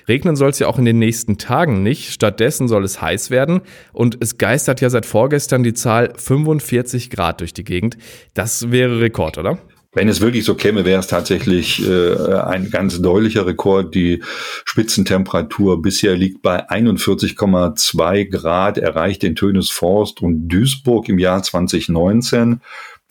Regnen 0.09 0.37
soll 0.37 0.51
es 0.51 0.59
ja 0.59 0.69
auch 0.69 0.79
in 0.79 0.85
den 0.85 0.99
nächsten 0.99 1.39
Tagen 1.39 1.83
nicht. 1.83 2.13
Stattdessen 2.13 2.69
soll 2.69 2.85
es 2.85 3.01
heiß 3.01 3.31
werden. 3.31 3.63
Und 3.93 4.19
es 4.21 4.39
geistert 4.39 4.81
ja 4.81 4.91
seit 4.91 5.07
vorgestern 5.07 5.63
die 5.63 5.75
Zahl 5.75 6.13
45 6.17 7.11
Grad 7.11 7.41
durch 7.41 7.53
die 7.53 7.65
Gegend. 7.65 7.97
Das 8.35 8.71
wäre 8.71 9.01
Rekord, 9.01 9.39
oder? 9.39 9.59
Wenn 9.93 10.09
es 10.09 10.21
wirklich 10.21 10.45
so 10.45 10.55
käme, 10.55 10.85
wäre 10.85 11.01
es 11.01 11.07
tatsächlich 11.07 11.87
äh, 11.89 12.15
ein 12.35 12.71
ganz 12.71 13.01
deutlicher 13.01 13.47
Rekord. 13.47 13.95
Die 13.95 14.23
Spitzentemperatur 14.65 15.81
bisher 15.81 16.17
liegt 16.17 16.43
bei 16.43 16.69
41,2 16.69 18.31
Grad, 18.31 18.79
erreicht 18.79 19.23
den 19.23 19.35
Tönes 19.35 19.71
Forst 19.71 20.21
und 20.23 20.49
Duisburg 20.49 21.09
im 21.09 21.19
Jahr 21.19 21.43
2019. 21.43 22.61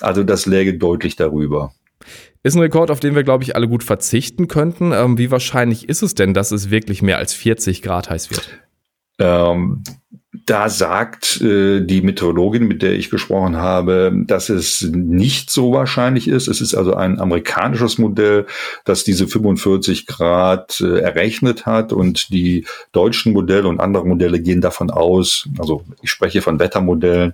Also 0.02 0.24
das 0.24 0.46
läge 0.46 0.78
deutlich 0.78 1.16
darüber. 1.16 1.74
Ist 2.44 2.56
ein 2.56 2.62
Rekord, 2.62 2.92
auf 2.92 3.00
den 3.00 3.16
wir, 3.16 3.24
glaube 3.24 3.44
ich, 3.44 3.56
alle 3.56 3.68
gut 3.68 3.84
verzichten 3.84 4.48
könnten. 4.48 4.92
Ähm, 4.92 5.18
wie 5.18 5.32
wahrscheinlich 5.32 5.90
ist 5.90 6.04
es 6.04 6.14
denn, 6.14 6.36
dass 6.36 6.52
es 6.52 6.70
wirklich 6.70 7.02
mehr 7.02 7.18
als 7.18 7.34
40 7.34 7.82
Grad 7.82 8.12
heiß 8.12 8.30
wird? 8.30 8.60
Ähm, 9.18 9.82
da 10.46 10.70
sagt 10.70 11.42
äh, 11.42 11.82
die 11.82 12.02
Meteorologin, 12.02 12.68
mit 12.68 12.82
der 12.84 12.94
ich 12.94 13.10
gesprochen 13.10 13.58
habe, 13.58 14.12
dass 14.26 14.50
es 14.50 14.82
nicht 14.82 15.50
so 15.50 15.72
wahrscheinlich 15.74 16.28
ist. 16.28 16.48
Es 16.48 16.62
ist 16.62 16.76
also 16.76 16.94
ein 16.94 17.20
amerikanisches 17.20 17.98
Modell, 17.98 18.46
das 18.84 19.04
diese 19.04 19.28
45 19.28 20.06
Grad 20.06 20.82
äh, 20.82 21.00
errechnet 21.00 21.66
hat 21.66 21.94
und 21.94 22.30
die 22.32 22.66
deutschen 22.92 23.34
Modelle 23.34 23.68
und 23.68 23.80
andere 23.80 24.06
Modelle 24.06 24.40
gehen 24.40 24.62
davon 24.62 24.92
aus, 24.92 25.50
also 25.58 25.84
ich 26.02 26.12
spreche 26.12 26.42
von 26.42 26.60
Wettermodellen, 26.60 27.34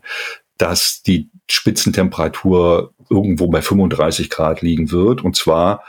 dass 0.57 1.01
die 1.01 1.29
Spitzentemperatur 1.49 2.93
irgendwo 3.09 3.47
bei 3.47 3.61
35 3.61 4.29
Grad 4.29 4.61
liegen 4.61 4.91
wird 4.91 5.23
und 5.23 5.35
zwar 5.35 5.83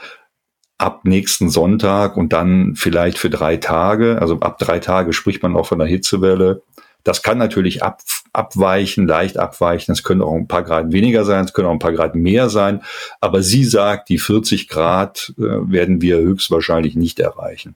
ab 0.77 1.05
nächsten 1.05 1.49
Sonntag 1.49 2.17
und 2.17 2.33
dann 2.33 2.75
vielleicht 2.75 3.17
für 3.17 3.29
drei 3.29 3.57
Tage. 3.57 4.19
Also 4.19 4.39
ab 4.41 4.57
drei 4.57 4.79
Tage 4.79 5.13
spricht 5.13 5.41
man 5.41 5.55
auch 5.55 5.67
von 5.67 5.79
einer 5.79 5.89
Hitzewelle. 5.89 6.63
Das 7.03 7.21
kann 7.21 7.37
natürlich 7.37 7.83
ab, 7.83 8.01
abweichen, 8.31 9.07
leicht 9.07 9.37
abweichen. 9.37 9.91
Es 9.91 10.03
können 10.03 10.21
auch 10.21 10.35
ein 10.35 10.47
paar 10.47 10.63
Grad 10.63 10.91
weniger 10.91 11.25
sein, 11.25 11.45
es 11.45 11.53
können 11.53 11.67
auch 11.67 11.73
ein 11.73 11.79
paar 11.79 11.93
Grad 11.93 12.15
mehr 12.15 12.49
sein. 12.49 12.81
Aber 13.21 13.43
sie 13.43 13.63
sagt, 13.63 14.09
die 14.09 14.17
40 14.17 14.67
Grad 14.67 15.33
äh, 15.37 15.41
werden 15.41 16.01
wir 16.01 16.17
höchstwahrscheinlich 16.17 16.95
nicht 16.95 17.19
erreichen. 17.19 17.75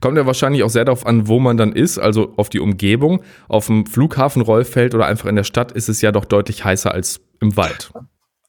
Kommt 0.00 0.16
ja 0.16 0.26
wahrscheinlich 0.26 0.62
auch 0.62 0.70
sehr 0.70 0.84
darauf 0.84 1.06
an, 1.06 1.26
wo 1.26 1.40
man 1.40 1.56
dann 1.56 1.72
ist, 1.72 1.98
also 1.98 2.34
auf 2.36 2.48
die 2.48 2.60
Umgebung. 2.60 3.22
Auf 3.48 3.66
dem 3.66 3.86
Flughafen 3.86 4.42
Rollfeld 4.42 4.94
oder 4.94 5.06
einfach 5.06 5.28
in 5.28 5.36
der 5.36 5.44
Stadt 5.44 5.72
ist 5.72 5.88
es 5.88 6.02
ja 6.02 6.12
doch 6.12 6.24
deutlich 6.24 6.64
heißer 6.64 6.92
als 6.92 7.20
im 7.40 7.56
Wald. 7.56 7.90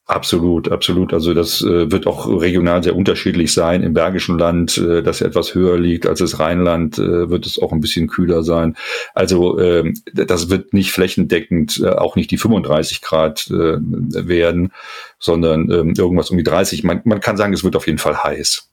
Absolut, 0.08 0.72
absolut. 0.72 1.14
Also 1.14 1.34
das 1.34 1.62
äh, 1.62 1.92
wird 1.92 2.08
auch 2.08 2.28
regional 2.28 2.82
sehr 2.82 2.96
unterschiedlich 2.96 3.52
sein. 3.52 3.84
Im 3.84 3.94
Bergischen 3.94 4.40
Land, 4.40 4.78
äh, 4.78 5.04
das 5.04 5.20
etwas 5.20 5.54
höher 5.54 5.78
liegt 5.78 6.08
als 6.08 6.20
das 6.20 6.40
Rheinland, 6.40 6.98
äh, 6.98 7.30
wird 7.30 7.46
es 7.46 7.60
auch 7.62 7.74
ein 7.74 7.82
bisschen 7.82 8.08
kühler 8.08 8.42
sein. 8.42 8.78
Also 9.14 9.60
äh, 9.60 9.94
das 10.14 10.50
wird 10.50 10.74
nicht 10.74 10.94
flächendeckend, 10.94 11.82
äh, 11.84 11.90
auch 11.90 12.16
nicht 12.16 12.32
die 12.32 12.38
35 12.38 13.02
Grad 13.02 13.48
äh, 13.52 13.80
werden, 13.82 14.72
sondern 15.20 15.70
äh, 15.70 16.00
irgendwas 16.00 16.32
um 16.32 16.38
die 16.38 16.44
30. 16.44 16.86
Man, 16.86 17.02
man 17.04 17.20
kann 17.20 17.36
sagen, 17.36 17.52
es 17.52 17.66
wird 17.66 17.76
auf 17.76 17.86
jeden 17.86 18.00
Fall 18.00 18.24
heiß. 18.24 18.70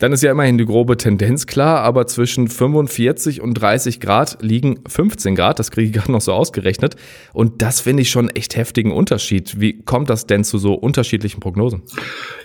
Dann 0.00 0.12
ist 0.12 0.22
ja 0.22 0.32
immerhin 0.32 0.58
die 0.58 0.64
grobe 0.64 0.96
Tendenz 0.96 1.46
klar, 1.46 1.82
aber 1.82 2.06
zwischen 2.06 2.48
45 2.48 3.42
und 3.42 3.54
30 3.54 4.00
Grad 4.00 4.38
liegen 4.40 4.80
15 4.88 5.34
Grad, 5.36 5.58
das 5.58 5.70
kriege 5.70 5.88
ich 5.88 5.92
gerade 5.96 6.10
noch 6.10 6.22
so 6.22 6.32
ausgerechnet. 6.32 6.96
Und 7.32 7.62
das 7.62 7.80
finde 7.80 8.02
ich 8.02 8.10
schon 8.10 8.30
echt 8.30 8.56
heftigen 8.56 8.92
Unterschied. 8.92 9.60
Wie 9.60 9.82
kommt 9.82 10.10
das 10.10 10.26
denn 10.26 10.42
zu 10.42 10.58
so 10.58 10.74
unterschiedlichen 10.74 11.40
Prognosen? 11.40 11.82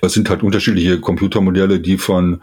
Es 0.01 0.13
sind 0.13 0.29
halt 0.29 0.43
unterschiedliche 0.43 0.99
Computermodelle, 0.99 1.79
die 1.79 1.97
von 1.97 2.41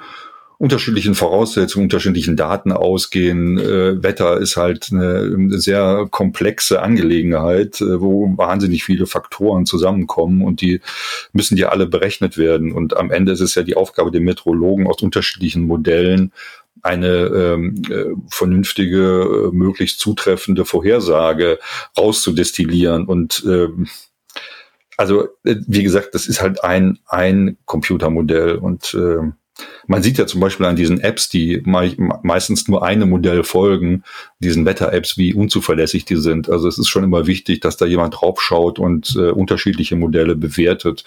unterschiedlichen 0.63 1.17
Voraussetzungen, 1.17 1.87
unterschiedlichen 1.87 2.37
Daten 2.37 2.71
ausgehen. 2.71 3.59
Äh, 3.59 4.01
Wetter 4.01 4.39
ist 4.39 4.57
halt 4.57 4.91
eine, 4.93 5.59
sehr 5.59 6.07
komplexe 6.09 6.81
Angelegenheit, 6.81 7.81
äh, 7.81 8.01
wo 8.01 8.33
wahnsinnig 8.37 8.85
viele 8.85 9.07
Faktoren 9.07 9.67
zusammenkommen 9.67 10.41
und 10.41 10.61
die 10.61 10.81
müssen 11.33 11.57
ja 11.57 11.71
alle 11.71 11.87
berechnet 11.87 12.39
werden. 12.39 12.71
Und 12.71 12.97
am 12.97 13.11
Ende 13.11 13.33
ist 13.33 13.41
es 13.41 13.57
ja 13.57 13.65
die 13.65 13.75
Aufgabe 13.75 14.13
der 14.13 14.21
Meteorologen 14.21 14.87
aus 14.87 15.03
unterschiedlichen 15.03 15.67
Modellen 15.67 16.33
eine 16.83 17.09
ähm, 17.09 17.83
äh, 17.91 18.15
vernünftige, 18.29 19.49
äh, 19.49 19.51
möglichst 19.53 19.99
zutreffende 19.99 20.65
Vorhersage 20.65 21.59
rauszudestillieren 21.99 23.07
und 23.07 23.43
ähm, 23.49 23.89
also 24.97 25.25
äh, 25.43 25.57
wie 25.67 25.83
gesagt, 25.83 26.15
das 26.15 26.29
ist 26.29 26.41
halt 26.41 26.63
ein 26.63 27.01
ein 27.07 27.57
Computermodell 27.65 28.55
und 28.55 28.95
äh, 28.95 29.33
man 29.87 30.03
sieht 30.03 30.19
ja 30.19 30.27
zum 30.27 30.41
Beispiel 30.41 30.67
an 30.67 30.77
diesen 30.77 31.01
Apps, 31.01 31.29
die 31.29 31.63
meistens 31.65 32.69
nur 32.69 32.85
einem 32.85 33.11
Modell 33.11 33.45
folgen, 33.45 34.05
diesen 34.39 34.65
Wetter-Apps, 34.65 35.19
wie 35.19 35.35
unzuverlässig 35.35 36.05
die 36.05 36.17
sind. 36.17 36.49
Also 36.49 36.69
es 36.69 36.79
ist 36.79 36.89
schon 36.89 37.05
immer 37.05 37.27
wichtig, 37.27 37.61
dass 37.61 37.77
da 37.77 37.87
jemand 37.87 38.21
draufschaut 38.21 38.79
und 38.79 39.17
äh, 39.17 39.31
unterschiedliche 39.31 39.97
Modelle 39.97 40.37
bewertet 40.37 41.05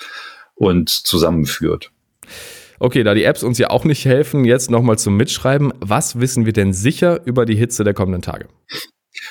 und 0.55 0.89
zusammenführt. 0.89 1.91
Okay, 2.79 3.03
da 3.03 3.13
die 3.13 3.24
Apps 3.24 3.44
uns 3.44 3.58
ja 3.58 3.70
auch 3.70 3.86
nicht 3.86 4.05
helfen, 4.05 4.44
jetzt 4.44 4.70
nochmal 4.70 4.98
zum 4.98 5.15
Mitschreiben. 5.15 5.74
Was 5.79 6.20
wissen 6.20 6.46
wir 6.46 6.53
denn 6.53 6.74
sicher 6.74 7.25
über 7.25 7.46
die 7.46 7.55
Hitze 7.55 7.84
der 7.84 7.94
kommenden 7.94 8.22
Tage? 8.22 8.48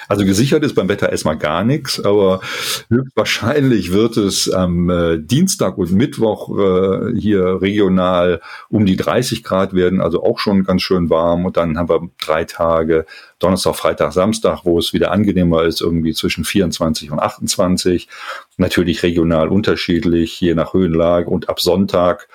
Also 0.09 0.25
gesichert 0.25 0.65
ist 0.65 0.75
beim 0.75 0.89
Wetter 0.89 1.11
erstmal 1.11 1.39
gar 1.39 1.65
nichts, 1.65 2.05
aber 2.05 2.41
höchstwahrscheinlich 2.89 3.93
wird 3.93 4.17
es 4.17 4.51
am 4.51 4.91
äh, 4.91 5.19
Dienstag 5.19 5.79
und 5.79 5.93
Mittwoch 5.93 6.51
äh, 6.59 7.19
hier 7.19 7.61
regional 7.61 8.41
um 8.69 8.87
die 8.87 8.97
30 8.97 9.43
Grad 9.43 9.75
werden, 9.75 10.01
also 10.01 10.23
auch 10.23 10.39
schon 10.39 10.65
ganz 10.65 10.83
schön 10.83 11.11
warm. 11.11 11.45
Und 11.45 11.57
dann 11.57 11.79
haben 11.79 11.89
wir 11.89 12.09
drei 12.19 12.45
Tage, 12.45 13.07
Donnerstag, 13.39 13.77
Freitag, 13.77 14.13
Samstag, 14.13 14.61
wo 14.65 14.79
es 14.79 14.93
wieder 14.93 15.11
angenehmer 15.11 15.65
ist, 15.65 15.81
irgendwie 15.81 16.15
zwischen 16.15 16.45
24 16.45 17.11
und 17.11 17.19
28. 17.19 18.09
Natürlich 18.57 19.03
regional 19.03 19.49
unterschiedlich, 19.49 20.41
je 20.41 20.55
nach 20.55 20.73
Höhenlage. 20.73 21.29
Und 21.29 21.49
ab 21.49 21.61
Sonntag 21.61 22.29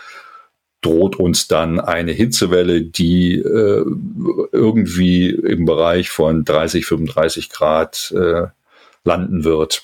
droht 0.81 1.17
uns 1.17 1.48
dann 1.48 1.79
eine 1.79 2.12
Hitzewelle, 2.12 2.83
die 2.83 3.36
äh, 3.36 3.86
irgendwie 4.51 5.29
im 5.29 5.65
Bereich 5.65 6.09
von 6.09 6.45
30, 6.45 6.86
35 6.86 7.50
Grad 7.50 8.13
äh, 8.15 8.48
landen 9.03 9.43
wird. 9.43 9.83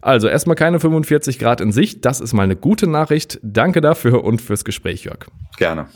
Also 0.00 0.28
erstmal 0.28 0.54
keine 0.54 0.78
45 0.78 1.38
Grad 1.38 1.60
in 1.60 1.72
Sicht, 1.72 2.04
das 2.04 2.20
ist 2.20 2.32
mal 2.32 2.44
eine 2.44 2.56
gute 2.56 2.86
Nachricht. 2.86 3.40
Danke 3.42 3.80
dafür 3.80 4.22
und 4.22 4.40
fürs 4.40 4.64
Gespräch, 4.64 5.04
Jörg. 5.04 5.26
Gerne. 5.56 5.88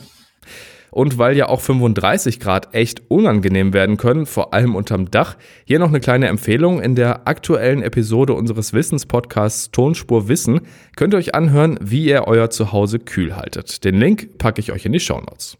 Und 0.91 1.19
weil 1.19 1.37
ja 1.37 1.49
auch 1.49 1.61
35 1.61 2.41
Grad 2.41 2.75
echt 2.75 3.03
unangenehm 3.09 3.73
werden 3.73 3.97
können, 3.97 4.27
vor 4.27 4.55
allem 4.55 4.75
unterm 4.75 5.11
Dach, 5.11 5.37
hier 5.65 5.79
noch 5.79 5.89
eine 5.89 6.01
kleine 6.01 6.29
Empfehlung. 6.29 6.81
In 6.81 6.95
der 6.95 7.29
aktuellen 7.29 7.83
Episode 7.83 8.35
unseres 8.35 8.73
Wissenspodcasts 8.73 9.71
Tonspur 9.71 10.29
Wissen 10.29 10.63
könnt 10.97 11.15
ihr 11.15 11.19
euch 11.19 11.35
anhören, 11.35 11.79
wie 11.81 12.05
ihr 12.07 12.27
euer 12.27 12.51
Zuhause 12.51 12.99
kühl 12.99 13.37
haltet. 13.37 13.85
Den 13.85 13.97
Link 13.97 14.39
packe 14.39 14.61
ich 14.61 14.73
euch 14.73 14.85
in 14.85 14.93
die 14.93 15.01
Show 15.01 15.21
Notes. 15.21 15.60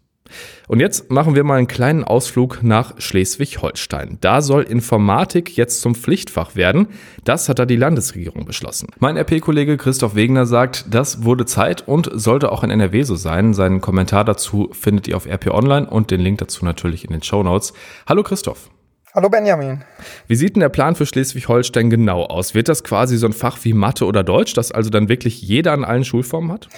Und 0.67 0.79
jetzt 0.79 1.11
machen 1.11 1.35
wir 1.35 1.43
mal 1.43 1.57
einen 1.57 1.67
kleinen 1.67 2.03
Ausflug 2.03 2.63
nach 2.63 2.93
Schleswig-Holstein. 2.99 4.17
Da 4.21 4.41
soll 4.41 4.63
Informatik 4.63 5.57
jetzt 5.57 5.81
zum 5.81 5.95
Pflichtfach 5.95 6.55
werden. 6.55 6.87
Das 7.23 7.49
hat 7.49 7.59
da 7.59 7.65
die 7.65 7.75
Landesregierung 7.75 8.45
beschlossen. 8.45 8.87
Mein 8.99 9.17
RP-Kollege 9.17 9.77
Christoph 9.77 10.15
Wegner 10.15 10.45
sagt, 10.45 10.85
das 10.89 11.23
wurde 11.23 11.45
Zeit 11.45 11.87
und 11.87 12.09
sollte 12.13 12.51
auch 12.51 12.63
in 12.63 12.71
NRW 12.71 13.03
so 13.03 13.15
sein. 13.15 13.53
Seinen 13.53 13.81
Kommentar 13.81 14.25
dazu 14.25 14.69
findet 14.71 15.07
ihr 15.07 15.17
auf 15.17 15.25
RP 15.25 15.47
Online 15.51 15.89
und 15.89 16.11
den 16.11 16.21
Link 16.21 16.39
dazu 16.39 16.65
natürlich 16.65 17.05
in 17.05 17.11
den 17.11 17.23
Show 17.23 17.43
Notes. 17.43 17.73
Hallo 18.07 18.23
Christoph. 18.23 18.69
Hallo 19.13 19.27
Benjamin. 19.27 19.83
Wie 20.27 20.35
sieht 20.35 20.55
denn 20.55 20.61
der 20.61 20.69
Plan 20.69 20.95
für 20.95 21.05
Schleswig-Holstein 21.05 21.89
genau 21.89 22.23
aus? 22.23 22.55
Wird 22.55 22.69
das 22.69 22.81
quasi 22.85 23.17
so 23.17 23.25
ein 23.25 23.33
Fach 23.33 23.57
wie 23.63 23.73
Mathe 23.73 24.05
oder 24.05 24.23
Deutsch, 24.23 24.53
das 24.53 24.71
also 24.71 24.89
dann 24.89 25.09
wirklich 25.09 25.41
jeder 25.41 25.73
an 25.73 25.83
allen 25.83 26.05
Schulformen 26.05 26.49
hat? 26.49 26.69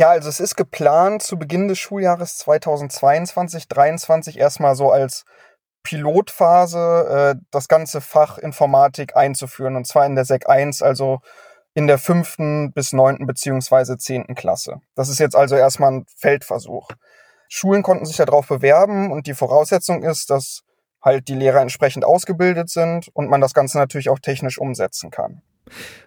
Ja, 0.00 0.08
also 0.08 0.30
es 0.30 0.40
ist 0.40 0.56
geplant, 0.56 1.22
zu 1.22 1.38
Beginn 1.38 1.68
des 1.68 1.78
Schuljahres 1.78 2.38
2022, 2.38 3.68
2023 3.68 4.38
erstmal 4.38 4.74
so 4.74 4.90
als 4.90 5.26
Pilotphase 5.82 7.34
äh, 7.36 7.40
das 7.50 7.68
ganze 7.68 8.00
Fach 8.00 8.38
Informatik 8.38 9.14
einzuführen. 9.14 9.76
Und 9.76 9.86
zwar 9.86 10.06
in 10.06 10.14
der 10.14 10.24
SEC 10.24 10.48
1, 10.48 10.80
also 10.80 11.20
in 11.74 11.86
der 11.86 11.98
fünften 11.98 12.72
bis 12.72 12.94
neunten 12.94 13.26
beziehungsweise 13.26 13.98
zehnten 13.98 14.34
Klasse. 14.34 14.80
Das 14.94 15.10
ist 15.10 15.18
jetzt 15.18 15.36
also 15.36 15.54
erstmal 15.54 15.92
ein 15.92 16.06
Feldversuch. 16.16 16.88
Schulen 17.50 17.82
konnten 17.82 18.06
sich 18.06 18.16
darauf 18.16 18.48
bewerben 18.48 19.12
und 19.12 19.26
die 19.26 19.34
Voraussetzung 19.34 20.02
ist, 20.02 20.30
dass 20.30 20.62
halt 21.02 21.28
die 21.28 21.34
Lehrer 21.34 21.60
entsprechend 21.60 22.06
ausgebildet 22.06 22.70
sind 22.70 23.10
und 23.12 23.28
man 23.28 23.42
das 23.42 23.52
Ganze 23.52 23.76
natürlich 23.76 24.08
auch 24.08 24.18
technisch 24.18 24.58
umsetzen 24.58 25.10
kann. 25.10 25.42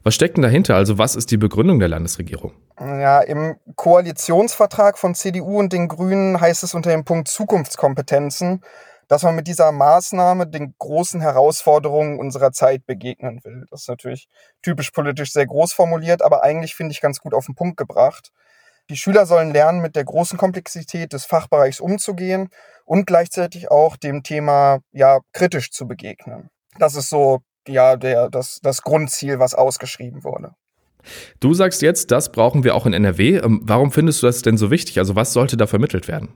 Was 0.04 0.16
steckt 0.16 0.38
denn 0.38 0.44
dahinter? 0.44 0.76
Also 0.76 0.98
was 0.98 1.16
ist 1.16 1.32
die 1.32 1.38
Begründung 1.38 1.80
der 1.80 1.88
Landesregierung? 1.88 2.54
Ja, 2.80 3.22
im 3.22 3.56
Koalitionsvertrag 3.76 4.98
von 4.98 5.16
CDU 5.16 5.60
und 5.60 5.72
den 5.74 5.88
Grünen 5.88 6.40
heißt 6.40 6.64
es 6.64 6.74
unter 6.74 6.90
dem 6.90 7.06
Punkt 7.06 7.28
Zukunftskompetenzen, 7.28 8.62
dass 9.08 9.24
man 9.24 9.36
mit 9.36 9.48
dieser 9.48 9.72
Maßnahme 9.72 10.48
den 10.48 10.74
großen 10.78 11.22
Herausforderungen 11.22 12.20
unserer 12.20 12.52
Zeit 12.52 12.86
begegnen 12.86 13.42
will. 13.44 13.66
Das 13.70 13.82
ist 13.82 13.90
natürlich 13.90 14.28
typisch 14.62 14.92
politisch 14.92 15.32
sehr 15.32 15.46
groß 15.46 15.72
formuliert, 15.74 16.22
aber 16.22 16.44
eigentlich 16.44 16.76
finde 16.76 16.92
ich 16.92 17.02
ganz 17.02 17.20
gut 17.20 17.34
auf 17.34 17.46
den 17.46 17.56
Punkt 17.56 17.78
gebracht. 17.78 18.32
Die 18.90 18.98
Schüler 18.98 19.26
sollen 19.26 19.54
lernen, 19.54 19.82
mit 19.82 19.96
der 19.96 20.04
großen 20.04 20.38
Komplexität 20.38 21.14
des 21.14 21.26
Fachbereichs 21.26 21.80
umzugehen 21.80 22.50
und 22.86 23.08
gleichzeitig 23.08 23.72
auch 23.72 23.96
dem 23.96 24.24
Thema 24.24 24.80
ja 24.92 25.20
kritisch 25.32 25.72
zu 25.72 25.88
begegnen. 25.88 26.50
Das 26.80 26.96
ist 26.96 27.10
so 27.10 27.42
ja 27.68 27.96
der, 27.96 28.30
das, 28.30 28.60
das 28.62 28.82
Grundziel, 28.82 29.40
was 29.40 29.54
ausgeschrieben 29.54 30.24
wurde. 30.24 30.54
Du 31.40 31.54
sagst 31.54 31.82
jetzt, 31.82 32.12
das 32.12 32.32
brauchen 32.32 32.64
wir 32.64 32.76
auch 32.76 32.86
in 32.86 32.94
NRW. 32.94 33.38
Ähm, 33.38 33.62
warum 33.64 33.92
findest 33.92 34.22
du 34.24 34.28
das 34.28 34.42
denn 34.42 34.58
so 34.58 34.72
wichtig? 34.72 35.00
Also 35.00 35.16
was 35.16 35.34
sollte 35.34 35.58
da 35.58 35.68
vermittelt 35.68 36.08
werden? 36.08 36.34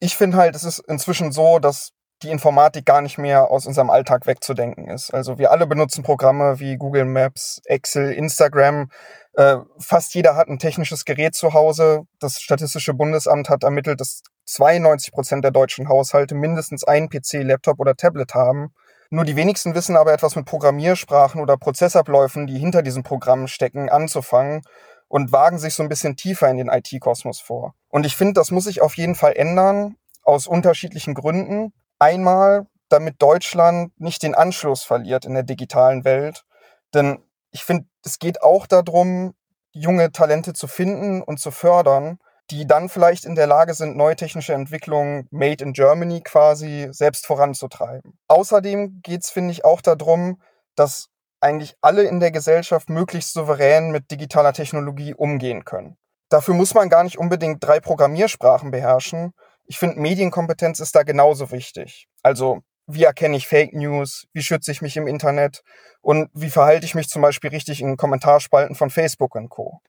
Ich 0.00 0.16
finde 0.16 0.36
halt, 0.36 0.54
es 0.54 0.64
ist 0.64 0.80
inzwischen 0.80 1.32
so, 1.32 1.58
dass 1.58 1.92
die 2.22 2.30
Informatik 2.30 2.86
gar 2.86 3.00
nicht 3.00 3.18
mehr 3.18 3.50
aus 3.50 3.66
unserem 3.66 3.90
Alltag 3.90 4.26
wegzudenken 4.26 4.88
ist. 4.88 5.12
Also 5.12 5.38
wir 5.38 5.50
alle 5.50 5.66
benutzen 5.66 6.02
Programme 6.02 6.58
wie 6.60 6.76
Google 6.76 7.04
Maps, 7.04 7.60
Excel, 7.64 8.12
Instagram. 8.12 8.90
Äh, 9.34 9.56
fast 9.78 10.14
jeder 10.14 10.36
hat 10.36 10.48
ein 10.48 10.58
technisches 10.58 11.04
Gerät 11.04 11.34
zu 11.34 11.52
Hause. 11.54 12.02
Das 12.20 12.40
Statistische 12.40 12.94
Bundesamt 12.94 13.48
hat 13.48 13.64
ermittelt, 13.64 14.00
dass 14.00 14.22
92 14.46 15.12
Prozent 15.12 15.44
der 15.44 15.50
deutschen 15.50 15.88
Haushalte 15.88 16.34
mindestens 16.34 16.84
einen 16.84 17.08
PC, 17.08 17.42
Laptop 17.42 17.80
oder 17.80 17.96
Tablet 17.96 18.34
haben. 18.34 18.72
Nur 19.10 19.24
die 19.24 19.36
wenigsten 19.36 19.74
wissen 19.74 19.96
aber 19.96 20.12
etwas 20.12 20.36
mit 20.36 20.46
Programmiersprachen 20.46 21.40
oder 21.40 21.56
Prozessabläufen, 21.56 22.46
die 22.46 22.58
hinter 22.58 22.82
diesen 22.82 23.02
Programmen 23.02 23.48
stecken, 23.48 23.88
anzufangen 23.88 24.62
und 25.08 25.32
wagen 25.32 25.58
sich 25.58 25.74
so 25.74 25.82
ein 25.82 25.88
bisschen 25.88 26.16
tiefer 26.16 26.48
in 26.48 26.56
den 26.56 26.68
IT-Kosmos 26.68 27.40
vor. 27.40 27.74
Und 27.88 28.06
ich 28.06 28.16
finde, 28.16 28.34
das 28.34 28.50
muss 28.50 28.64
sich 28.64 28.80
auf 28.80 28.96
jeden 28.96 29.14
Fall 29.14 29.34
ändern, 29.36 29.96
aus 30.22 30.46
unterschiedlichen 30.46 31.14
Gründen. 31.14 31.72
Einmal, 31.98 32.66
damit 32.88 33.20
Deutschland 33.20 33.92
nicht 34.00 34.22
den 34.22 34.34
Anschluss 34.34 34.82
verliert 34.82 35.24
in 35.24 35.34
der 35.34 35.42
digitalen 35.42 36.04
Welt. 36.04 36.44
Denn 36.92 37.18
ich 37.50 37.64
finde, 37.64 37.86
es 38.04 38.18
geht 38.18 38.42
auch 38.42 38.66
darum, 38.66 39.34
junge 39.72 40.12
Talente 40.12 40.52
zu 40.54 40.66
finden 40.66 41.22
und 41.22 41.38
zu 41.38 41.50
fördern 41.50 42.18
die 42.50 42.66
dann 42.66 42.88
vielleicht 42.88 43.24
in 43.24 43.34
der 43.34 43.46
Lage 43.46 43.74
sind, 43.74 43.96
neue 43.96 44.16
technische 44.16 44.52
Entwicklungen 44.52 45.26
made 45.30 45.64
in 45.64 45.72
Germany 45.72 46.20
quasi 46.22 46.88
selbst 46.90 47.26
voranzutreiben. 47.26 48.18
Außerdem 48.28 49.00
geht 49.02 49.22
es, 49.22 49.30
finde 49.30 49.52
ich, 49.52 49.64
auch 49.64 49.80
darum, 49.80 50.40
dass 50.74 51.08
eigentlich 51.40 51.74
alle 51.80 52.02
in 52.02 52.20
der 52.20 52.30
Gesellschaft 52.30 52.88
möglichst 52.88 53.32
souverän 53.32 53.90
mit 53.90 54.10
digitaler 54.10 54.52
Technologie 54.52 55.14
umgehen 55.14 55.64
können. 55.64 55.96
Dafür 56.30 56.54
muss 56.54 56.74
man 56.74 56.88
gar 56.88 57.04
nicht 57.04 57.18
unbedingt 57.18 57.62
drei 57.62 57.80
Programmiersprachen 57.80 58.70
beherrschen. 58.70 59.32
Ich 59.66 59.78
finde, 59.78 60.00
Medienkompetenz 60.00 60.80
ist 60.80 60.94
da 60.94 61.02
genauso 61.02 61.50
wichtig. 61.50 62.08
Also 62.22 62.60
wie 62.86 63.04
erkenne 63.04 63.36
ich 63.36 63.48
Fake 63.48 63.72
News, 63.72 64.26
wie 64.32 64.42
schütze 64.42 64.70
ich 64.70 64.82
mich 64.82 64.96
im 64.96 65.06
Internet 65.06 65.62
und 66.00 66.28
wie 66.34 66.50
verhalte 66.50 66.84
ich 66.84 66.94
mich 66.94 67.08
zum 67.08 67.22
Beispiel 67.22 67.50
richtig 67.50 67.80
in 67.80 67.96
Kommentarspalten 67.96 68.76
von 68.76 68.90
Facebook 68.90 69.34
und 69.34 69.48
Co. 69.48 69.80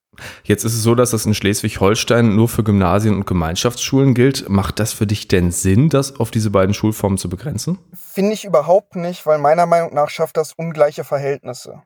Jetzt 0.44 0.64
ist 0.64 0.74
es 0.74 0.84
so, 0.84 0.96
dass 0.96 1.12
das 1.12 1.26
in 1.26 1.34
Schleswig-Holstein 1.34 2.36
nur 2.36 2.48
für 2.48 2.64
Gymnasien 2.64 3.16
und 3.16 3.28
Gemeinschaftsschulen 3.28 4.14
gilt. 4.14 4.48
Macht 4.48 4.80
das 4.80 4.94
für 4.94 5.06
dich 5.06 5.28
denn 5.28 5.52
Sinn, 5.52 5.90
das 5.90 6.20
auf 6.20 6.32
diese 6.32 6.52
beiden 6.52 6.74
Schulformen 6.74 7.18
zu 7.18 7.28
begrenzen? 7.28 7.80
Finde 7.94 8.34
ich 8.34 8.46
überhaupt 8.46 8.96
nicht, 8.96 9.26
weil 9.26 9.40
meiner 9.40 9.66
Meinung 9.66 9.94
nach 9.94 10.10
schafft 10.10 10.38
das 10.38 10.54
ungleiche 10.54 11.04
Verhältnisse. 11.04 11.82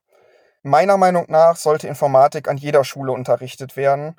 Meiner 0.61 0.97
Meinung 0.97 1.25
nach 1.29 1.55
sollte 1.55 1.87
Informatik 1.87 2.47
an 2.47 2.57
jeder 2.57 2.83
Schule 2.83 3.11
unterrichtet 3.11 3.75
werden. 3.75 4.15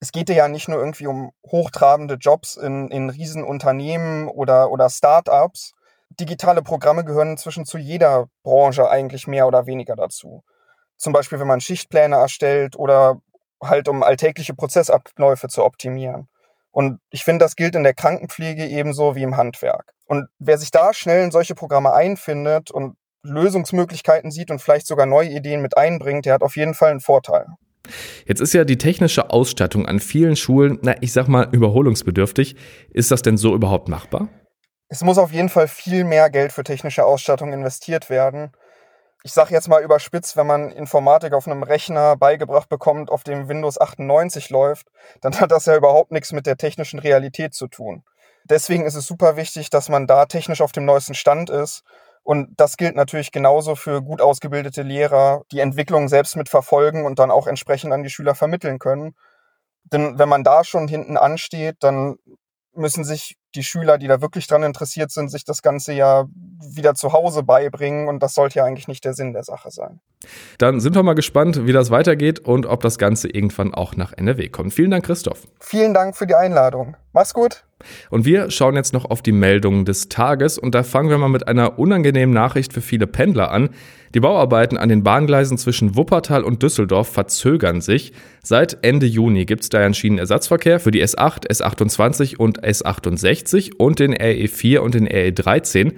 Es 0.00 0.12
geht 0.12 0.28
ja 0.28 0.48
nicht 0.48 0.68
nur 0.68 0.78
irgendwie 0.78 1.06
um 1.06 1.32
hochtrabende 1.46 2.14
Jobs 2.14 2.56
in, 2.56 2.88
in 2.90 3.10
Riesenunternehmen 3.10 4.28
oder, 4.28 4.70
oder 4.70 4.90
Start-ups, 4.90 5.72
digitale 6.10 6.62
Programme 6.62 7.04
gehören 7.04 7.30
inzwischen 7.30 7.64
zu 7.64 7.78
jeder 7.78 8.28
Branche 8.42 8.88
eigentlich 8.88 9.26
mehr 9.26 9.46
oder 9.46 9.66
weniger 9.66 9.96
dazu. 9.96 10.42
Zum 10.96 11.12
Beispiel, 11.12 11.38
wenn 11.38 11.46
man 11.46 11.60
Schichtpläne 11.60 12.16
erstellt 12.16 12.76
oder 12.76 13.20
halt 13.62 13.88
um 13.88 14.02
alltägliche 14.02 14.54
Prozessabläufe 14.54 15.48
zu 15.48 15.64
optimieren. 15.64 16.28
Und 16.70 17.00
ich 17.10 17.24
finde, 17.24 17.44
das 17.44 17.56
gilt 17.56 17.74
in 17.74 17.82
der 17.82 17.94
Krankenpflege 17.94 18.66
ebenso 18.66 19.14
wie 19.14 19.22
im 19.22 19.36
Handwerk. 19.36 19.94
Und 20.06 20.28
wer 20.38 20.58
sich 20.58 20.70
da 20.70 20.92
schnell 20.92 21.24
in 21.24 21.30
solche 21.30 21.54
Programme 21.54 21.92
einfindet 21.92 22.70
und 22.70 22.96
Lösungsmöglichkeiten 23.22 24.30
sieht 24.30 24.50
und 24.50 24.60
vielleicht 24.60 24.86
sogar 24.86 25.06
neue 25.06 25.28
Ideen 25.28 25.60
mit 25.60 25.76
einbringt, 25.76 26.26
der 26.26 26.34
hat 26.34 26.42
auf 26.42 26.56
jeden 26.56 26.74
Fall 26.74 26.90
einen 26.90 27.00
Vorteil. 27.00 27.46
Jetzt 28.26 28.40
ist 28.40 28.52
ja 28.52 28.64
die 28.64 28.78
technische 28.78 29.30
Ausstattung 29.30 29.86
an 29.86 29.98
vielen 30.00 30.36
Schulen, 30.36 30.78
na, 30.82 30.94
ich 31.00 31.12
sag 31.12 31.28
mal, 31.28 31.48
überholungsbedürftig. 31.50 32.56
Ist 32.90 33.10
das 33.10 33.22
denn 33.22 33.36
so 33.36 33.54
überhaupt 33.54 33.88
machbar? 33.88 34.28
Es 34.88 35.02
muss 35.02 35.18
auf 35.18 35.32
jeden 35.32 35.48
Fall 35.48 35.68
viel 35.68 36.04
mehr 36.04 36.30
Geld 36.30 36.52
für 36.52 36.64
technische 36.64 37.04
Ausstattung 37.04 37.52
investiert 37.52 38.10
werden 38.10 38.52
ich 39.24 39.32
sage 39.32 39.52
jetzt 39.52 39.68
mal 39.68 39.82
überspitzt, 39.82 40.36
wenn 40.36 40.46
man 40.46 40.70
Informatik 40.70 41.32
auf 41.32 41.46
einem 41.46 41.62
Rechner 41.62 42.16
beigebracht 42.16 42.68
bekommt, 42.68 43.10
auf 43.10 43.24
dem 43.24 43.48
Windows 43.48 43.80
98 43.80 44.50
läuft, 44.50 44.88
dann 45.20 45.38
hat 45.38 45.50
das 45.50 45.66
ja 45.66 45.76
überhaupt 45.76 46.12
nichts 46.12 46.32
mit 46.32 46.46
der 46.46 46.56
technischen 46.56 46.98
Realität 46.98 47.54
zu 47.54 47.66
tun. 47.66 48.04
Deswegen 48.44 48.86
ist 48.86 48.94
es 48.94 49.06
super 49.06 49.36
wichtig, 49.36 49.70
dass 49.70 49.88
man 49.88 50.06
da 50.06 50.26
technisch 50.26 50.60
auf 50.60 50.72
dem 50.72 50.84
neuesten 50.84 51.14
Stand 51.14 51.50
ist. 51.50 51.82
Und 52.22 52.58
das 52.58 52.76
gilt 52.76 52.94
natürlich 52.94 53.32
genauso 53.32 53.74
für 53.74 54.02
gut 54.02 54.20
ausgebildete 54.20 54.82
Lehrer, 54.82 55.42
die 55.50 55.60
Entwicklung 55.60 56.08
selbst 56.08 56.36
mit 56.36 56.48
verfolgen 56.48 57.04
und 57.04 57.18
dann 57.18 57.30
auch 57.30 57.46
entsprechend 57.46 57.92
an 57.92 58.02
die 58.02 58.10
Schüler 58.10 58.34
vermitteln 58.34 58.78
können. 58.78 59.14
Denn 59.84 60.18
wenn 60.18 60.28
man 60.28 60.44
da 60.44 60.64
schon 60.64 60.88
hinten 60.88 61.16
ansteht, 61.16 61.76
dann 61.80 62.16
müssen 62.72 63.04
sich 63.04 63.36
die 63.54 63.62
Schüler, 63.62 63.98
die 63.98 64.06
da 64.06 64.20
wirklich 64.20 64.46
dran 64.46 64.62
interessiert 64.62 65.10
sind, 65.10 65.30
sich 65.30 65.44
das 65.44 65.62
Ganze 65.62 65.92
ja 65.92 66.26
wieder 66.60 66.94
zu 66.94 67.12
Hause 67.12 67.42
beibringen 67.42 68.08
und 68.08 68.22
das 68.22 68.34
sollte 68.34 68.58
ja 68.58 68.64
eigentlich 68.64 68.88
nicht 68.88 69.04
der 69.04 69.14
Sinn 69.14 69.32
der 69.32 69.44
Sache 69.44 69.70
sein. 69.70 70.00
Dann 70.58 70.80
sind 70.80 70.94
wir 70.94 71.02
mal 71.02 71.14
gespannt, 71.14 71.66
wie 71.66 71.72
das 71.72 71.90
weitergeht 71.90 72.40
und 72.40 72.66
ob 72.66 72.82
das 72.82 72.98
Ganze 72.98 73.28
irgendwann 73.28 73.72
auch 73.72 73.96
nach 73.96 74.12
NRW 74.12 74.48
kommt. 74.48 74.74
Vielen 74.74 74.90
Dank, 74.90 75.06
Christoph. 75.06 75.46
Vielen 75.60 75.94
Dank 75.94 76.16
für 76.16 76.26
die 76.26 76.34
Einladung. 76.34 76.96
Mach's 77.12 77.32
gut. 77.32 77.64
Und 78.10 78.24
wir 78.24 78.50
schauen 78.50 78.74
jetzt 78.74 78.92
noch 78.92 79.04
auf 79.04 79.22
die 79.22 79.32
Meldungen 79.32 79.84
des 79.84 80.08
Tages 80.08 80.58
und 80.58 80.74
da 80.74 80.82
fangen 80.82 81.10
wir 81.10 81.18
mal 81.18 81.28
mit 81.28 81.46
einer 81.46 81.78
unangenehmen 81.78 82.34
Nachricht 82.34 82.72
für 82.72 82.80
viele 82.80 83.06
Pendler 83.06 83.50
an. 83.50 83.70
Die 84.14 84.20
Bauarbeiten 84.20 84.78
an 84.78 84.88
den 84.88 85.02
Bahngleisen 85.02 85.58
zwischen 85.58 85.94
Wuppertal 85.94 86.42
und 86.42 86.62
Düsseldorf 86.62 87.08
verzögern 87.08 87.80
sich. 87.80 88.12
Seit 88.42 88.78
Ende 88.82 89.06
Juni 89.06 89.44
gibt 89.44 89.64
es 89.64 89.68
da 89.68 89.80
einen 89.80 89.94
Schienenersatzverkehr 89.94 90.80
für 90.80 90.90
die 90.90 91.04
S8, 91.04 91.46
S28 91.50 92.36
und 92.38 92.64
S68 92.64 93.72
und 93.76 93.98
den 93.98 94.14
RE4 94.14 94.78
und 94.78 94.94
den 94.94 95.06
RE13. 95.06 95.92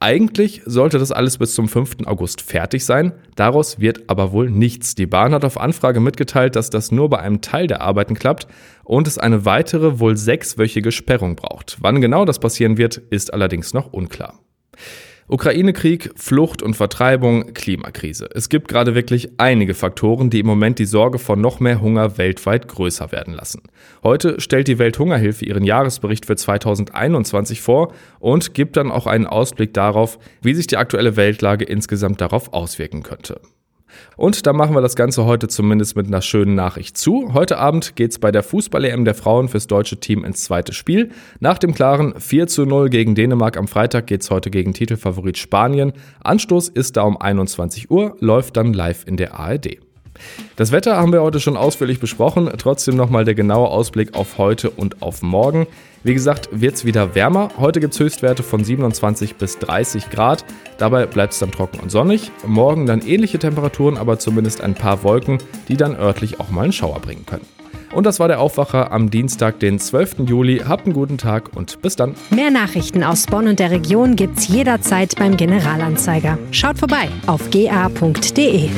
Eigentlich 0.00 0.62
sollte 0.66 0.98
das 0.98 1.12
alles 1.12 1.38
bis 1.38 1.54
zum 1.54 1.68
5. 1.68 2.06
August 2.06 2.42
fertig 2.42 2.84
sein, 2.84 3.12
daraus 3.36 3.78
wird 3.80 4.08
aber 4.08 4.32
wohl 4.32 4.50
nichts. 4.50 4.94
Die 4.94 5.06
Bahn 5.06 5.32
hat 5.32 5.44
auf 5.44 5.58
Anfrage 5.58 6.00
mitgeteilt, 6.00 6.56
dass 6.56 6.70
das 6.70 6.92
nur 6.92 7.08
bei 7.08 7.18
einem 7.18 7.40
Teil 7.40 7.66
der 7.66 7.80
Arbeiten 7.80 8.14
klappt 8.14 8.46
und 8.82 9.06
es 9.06 9.18
eine 9.18 9.44
weitere, 9.44 9.98
wohl 10.00 10.16
sechswöchige 10.16 10.92
Sperrung 10.92 11.36
braucht. 11.36 11.78
Wann 11.80 12.00
genau 12.00 12.24
das 12.24 12.38
passieren 12.38 12.76
wird, 12.76 12.96
ist 12.96 13.32
allerdings 13.32 13.74
noch 13.74 13.92
unklar. 13.92 14.40
Ukraine-Krieg, 15.26 16.10
Flucht 16.16 16.62
und 16.62 16.74
Vertreibung, 16.74 17.54
Klimakrise. 17.54 18.28
Es 18.34 18.50
gibt 18.50 18.68
gerade 18.68 18.94
wirklich 18.94 19.30
einige 19.38 19.72
Faktoren, 19.72 20.28
die 20.28 20.40
im 20.40 20.46
Moment 20.46 20.78
die 20.78 20.84
Sorge 20.84 21.18
vor 21.18 21.36
noch 21.36 21.60
mehr 21.60 21.80
Hunger 21.80 22.18
weltweit 22.18 22.68
größer 22.68 23.10
werden 23.10 23.32
lassen. 23.32 23.62
Heute 24.02 24.38
stellt 24.38 24.68
die 24.68 24.78
Welthungerhilfe 24.78 25.46
ihren 25.46 25.64
Jahresbericht 25.64 26.26
für 26.26 26.36
2021 26.36 27.62
vor 27.62 27.94
und 28.18 28.52
gibt 28.52 28.76
dann 28.76 28.90
auch 28.90 29.06
einen 29.06 29.26
Ausblick 29.26 29.72
darauf, 29.72 30.18
wie 30.42 30.52
sich 30.52 30.66
die 30.66 30.76
aktuelle 30.76 31.16
Weltlage 31.16 31.64
insgesamt 31.64 32.20
darauf 32.20 32.52
auswirken 32.52 33.02
könnte. 33.02 33.40
Und 34.16 34.46
da 34.46 34.52
machen 34.52 34.74
wir 34.74 34.80
das 34.80 34.96
Ganze 34.96 35.24
heute 35.24 35.48
zumindest 35.48 35.96
mit 35.96 36.06
einer 36.06 36.22
schönen 36.22 36.54
Nachricht 36.54 36.96
zu. 36.96 37.32
Heute 37.34 37.58
Abend 37.58 37.96
geht 37.96 38.12
es 38.12 38.18
bei 38.18 38.30
der 38.30 38.42
Fußball-EM 38.42 39.04
der 39.04 39.14
Frauen 39.14 39.48
fürs 39.48 39.66
deutsche 39.66 39.98
Team 39.98 40.24
ins 40.24 40.44
zweite 40.44 40.72
Spiel. 40.72 41.10
Nach 41.40 41.58
dem 41.58 41.74
klaren 41.74 42.14
4 42.18 42.46
zu 42.46 42.64
0 42.64 42.90
gegen 42.90 43.14
Dänemark 43.14 43.56
am 43.56 43.68
Freitag 43.68 44.06
geht 44.06 44.22
es 44.22 44.30
heute 44.30 44.50
gegen 44.50 44.74
Titelfavorit 44.74 45.38
Spanien. 45.38 45.92
Anstoß 46.22 46.68
ist 46.68 46.96
da 46.96 47.02
um 47.02 47.16
21 47.20 47.90
Uhr, 47.90 48.16
läuft 48.20 48.56
dann 48.56 48.72
live 48.72 49.06
in 49.06 49.16
der 49.16 49.38
ARD. 49.38 49.78
Das 50.56 50.72
Wetter 50.72 50.96
haben 50.96 51.12
wir 51.12 51.22
heute 51.22 51.40
schon 51.40 51.56
ausführlich 51.56 52.00
besprochen. 52.00 52.50
Trotzdem 52.58 52.96
nochmal 52.96 53.24
der 53.24 53.34
genaue 53.34 53.68
Ausblick 53.68 54.14
auf 54.14 54.38
heute 54.38 54.70
und 54.70 55.02
auf 55.02 55.22
morgen. 55.22 55.66
Wie 56.02 56.14
gesagt, 56.14 56.48
wird 56.52 56.74
es 56.74 56.84
wieder 56.84 57.14
wärmer. 57.14 57.48
Heute 57.58 57.80
gibt 57.80 57.94
es 57.94 58.00
Höchstwerte 58.00 58.42
von 58.42 58.62
27 58.62 59.36
bis 59.36 59.58
30 59.58 60.10
Grad. 60.10 60.44
Dabei 60.78 61.06
bleibt 61.06 61.32
es 61.32 61.38
dann 61.38 61.50
trocken 61.50 61.80
und 61.80 61.90
sonnig. 61.90 62.30
Morgen 62.46 62.86
dann 62.86 63.00
ähnliche 63.00 63.38
Temperaturen, 63.38 63.96
aber 63.96 64.18
zumindest 64.18 64.60
ein 64.60 64.74
paar 64.74 65.02
Wolken, 65.02 65.38
die 65.68 65.76
dann 65.76 65.96
örtlich 65.96 66.40
auch 66.40 66.50
mal 66.50 66.64
einen 66.64 66.72
Schauer 66.72 67.00
bringen 67.00 67.24
können. 67.24 67.46
Und 67.94 68.04
das 68.04 68.18
war 68.18 68.28
der 68.28 68.40
Aufwacher 68.40 68.92
am 68.92 69.10
Dienstag, 69.10 69.60
den 69.60 69.78
12. 69.78 70.26
Juli. 70.26 70.62
Habt 70.66 70.84
einen 70.84 70.94
guten 70.94 71.16
Tag 71.16 71.56
und 71.56 71.80
bis 71.80 71.96
dann. 71.96 72.14
Mehr 72.30 72.50
Nachrichten 72.50 73.04
aus 73.04 73.26
Bonn 73.26 73.46
und 73.46 73.58
der 73.60 73.70
Region 73.70 74.16
gibt's 74.16 74.48
jederzeit 74.48 75.14
beim 75.16 75.36
Generalanzeiger. 75.36 76.38
Schaut 76.50 76.78
vorbei 76.78 77.08
auf 77.26 77.50
ga.de. 77.50 78.68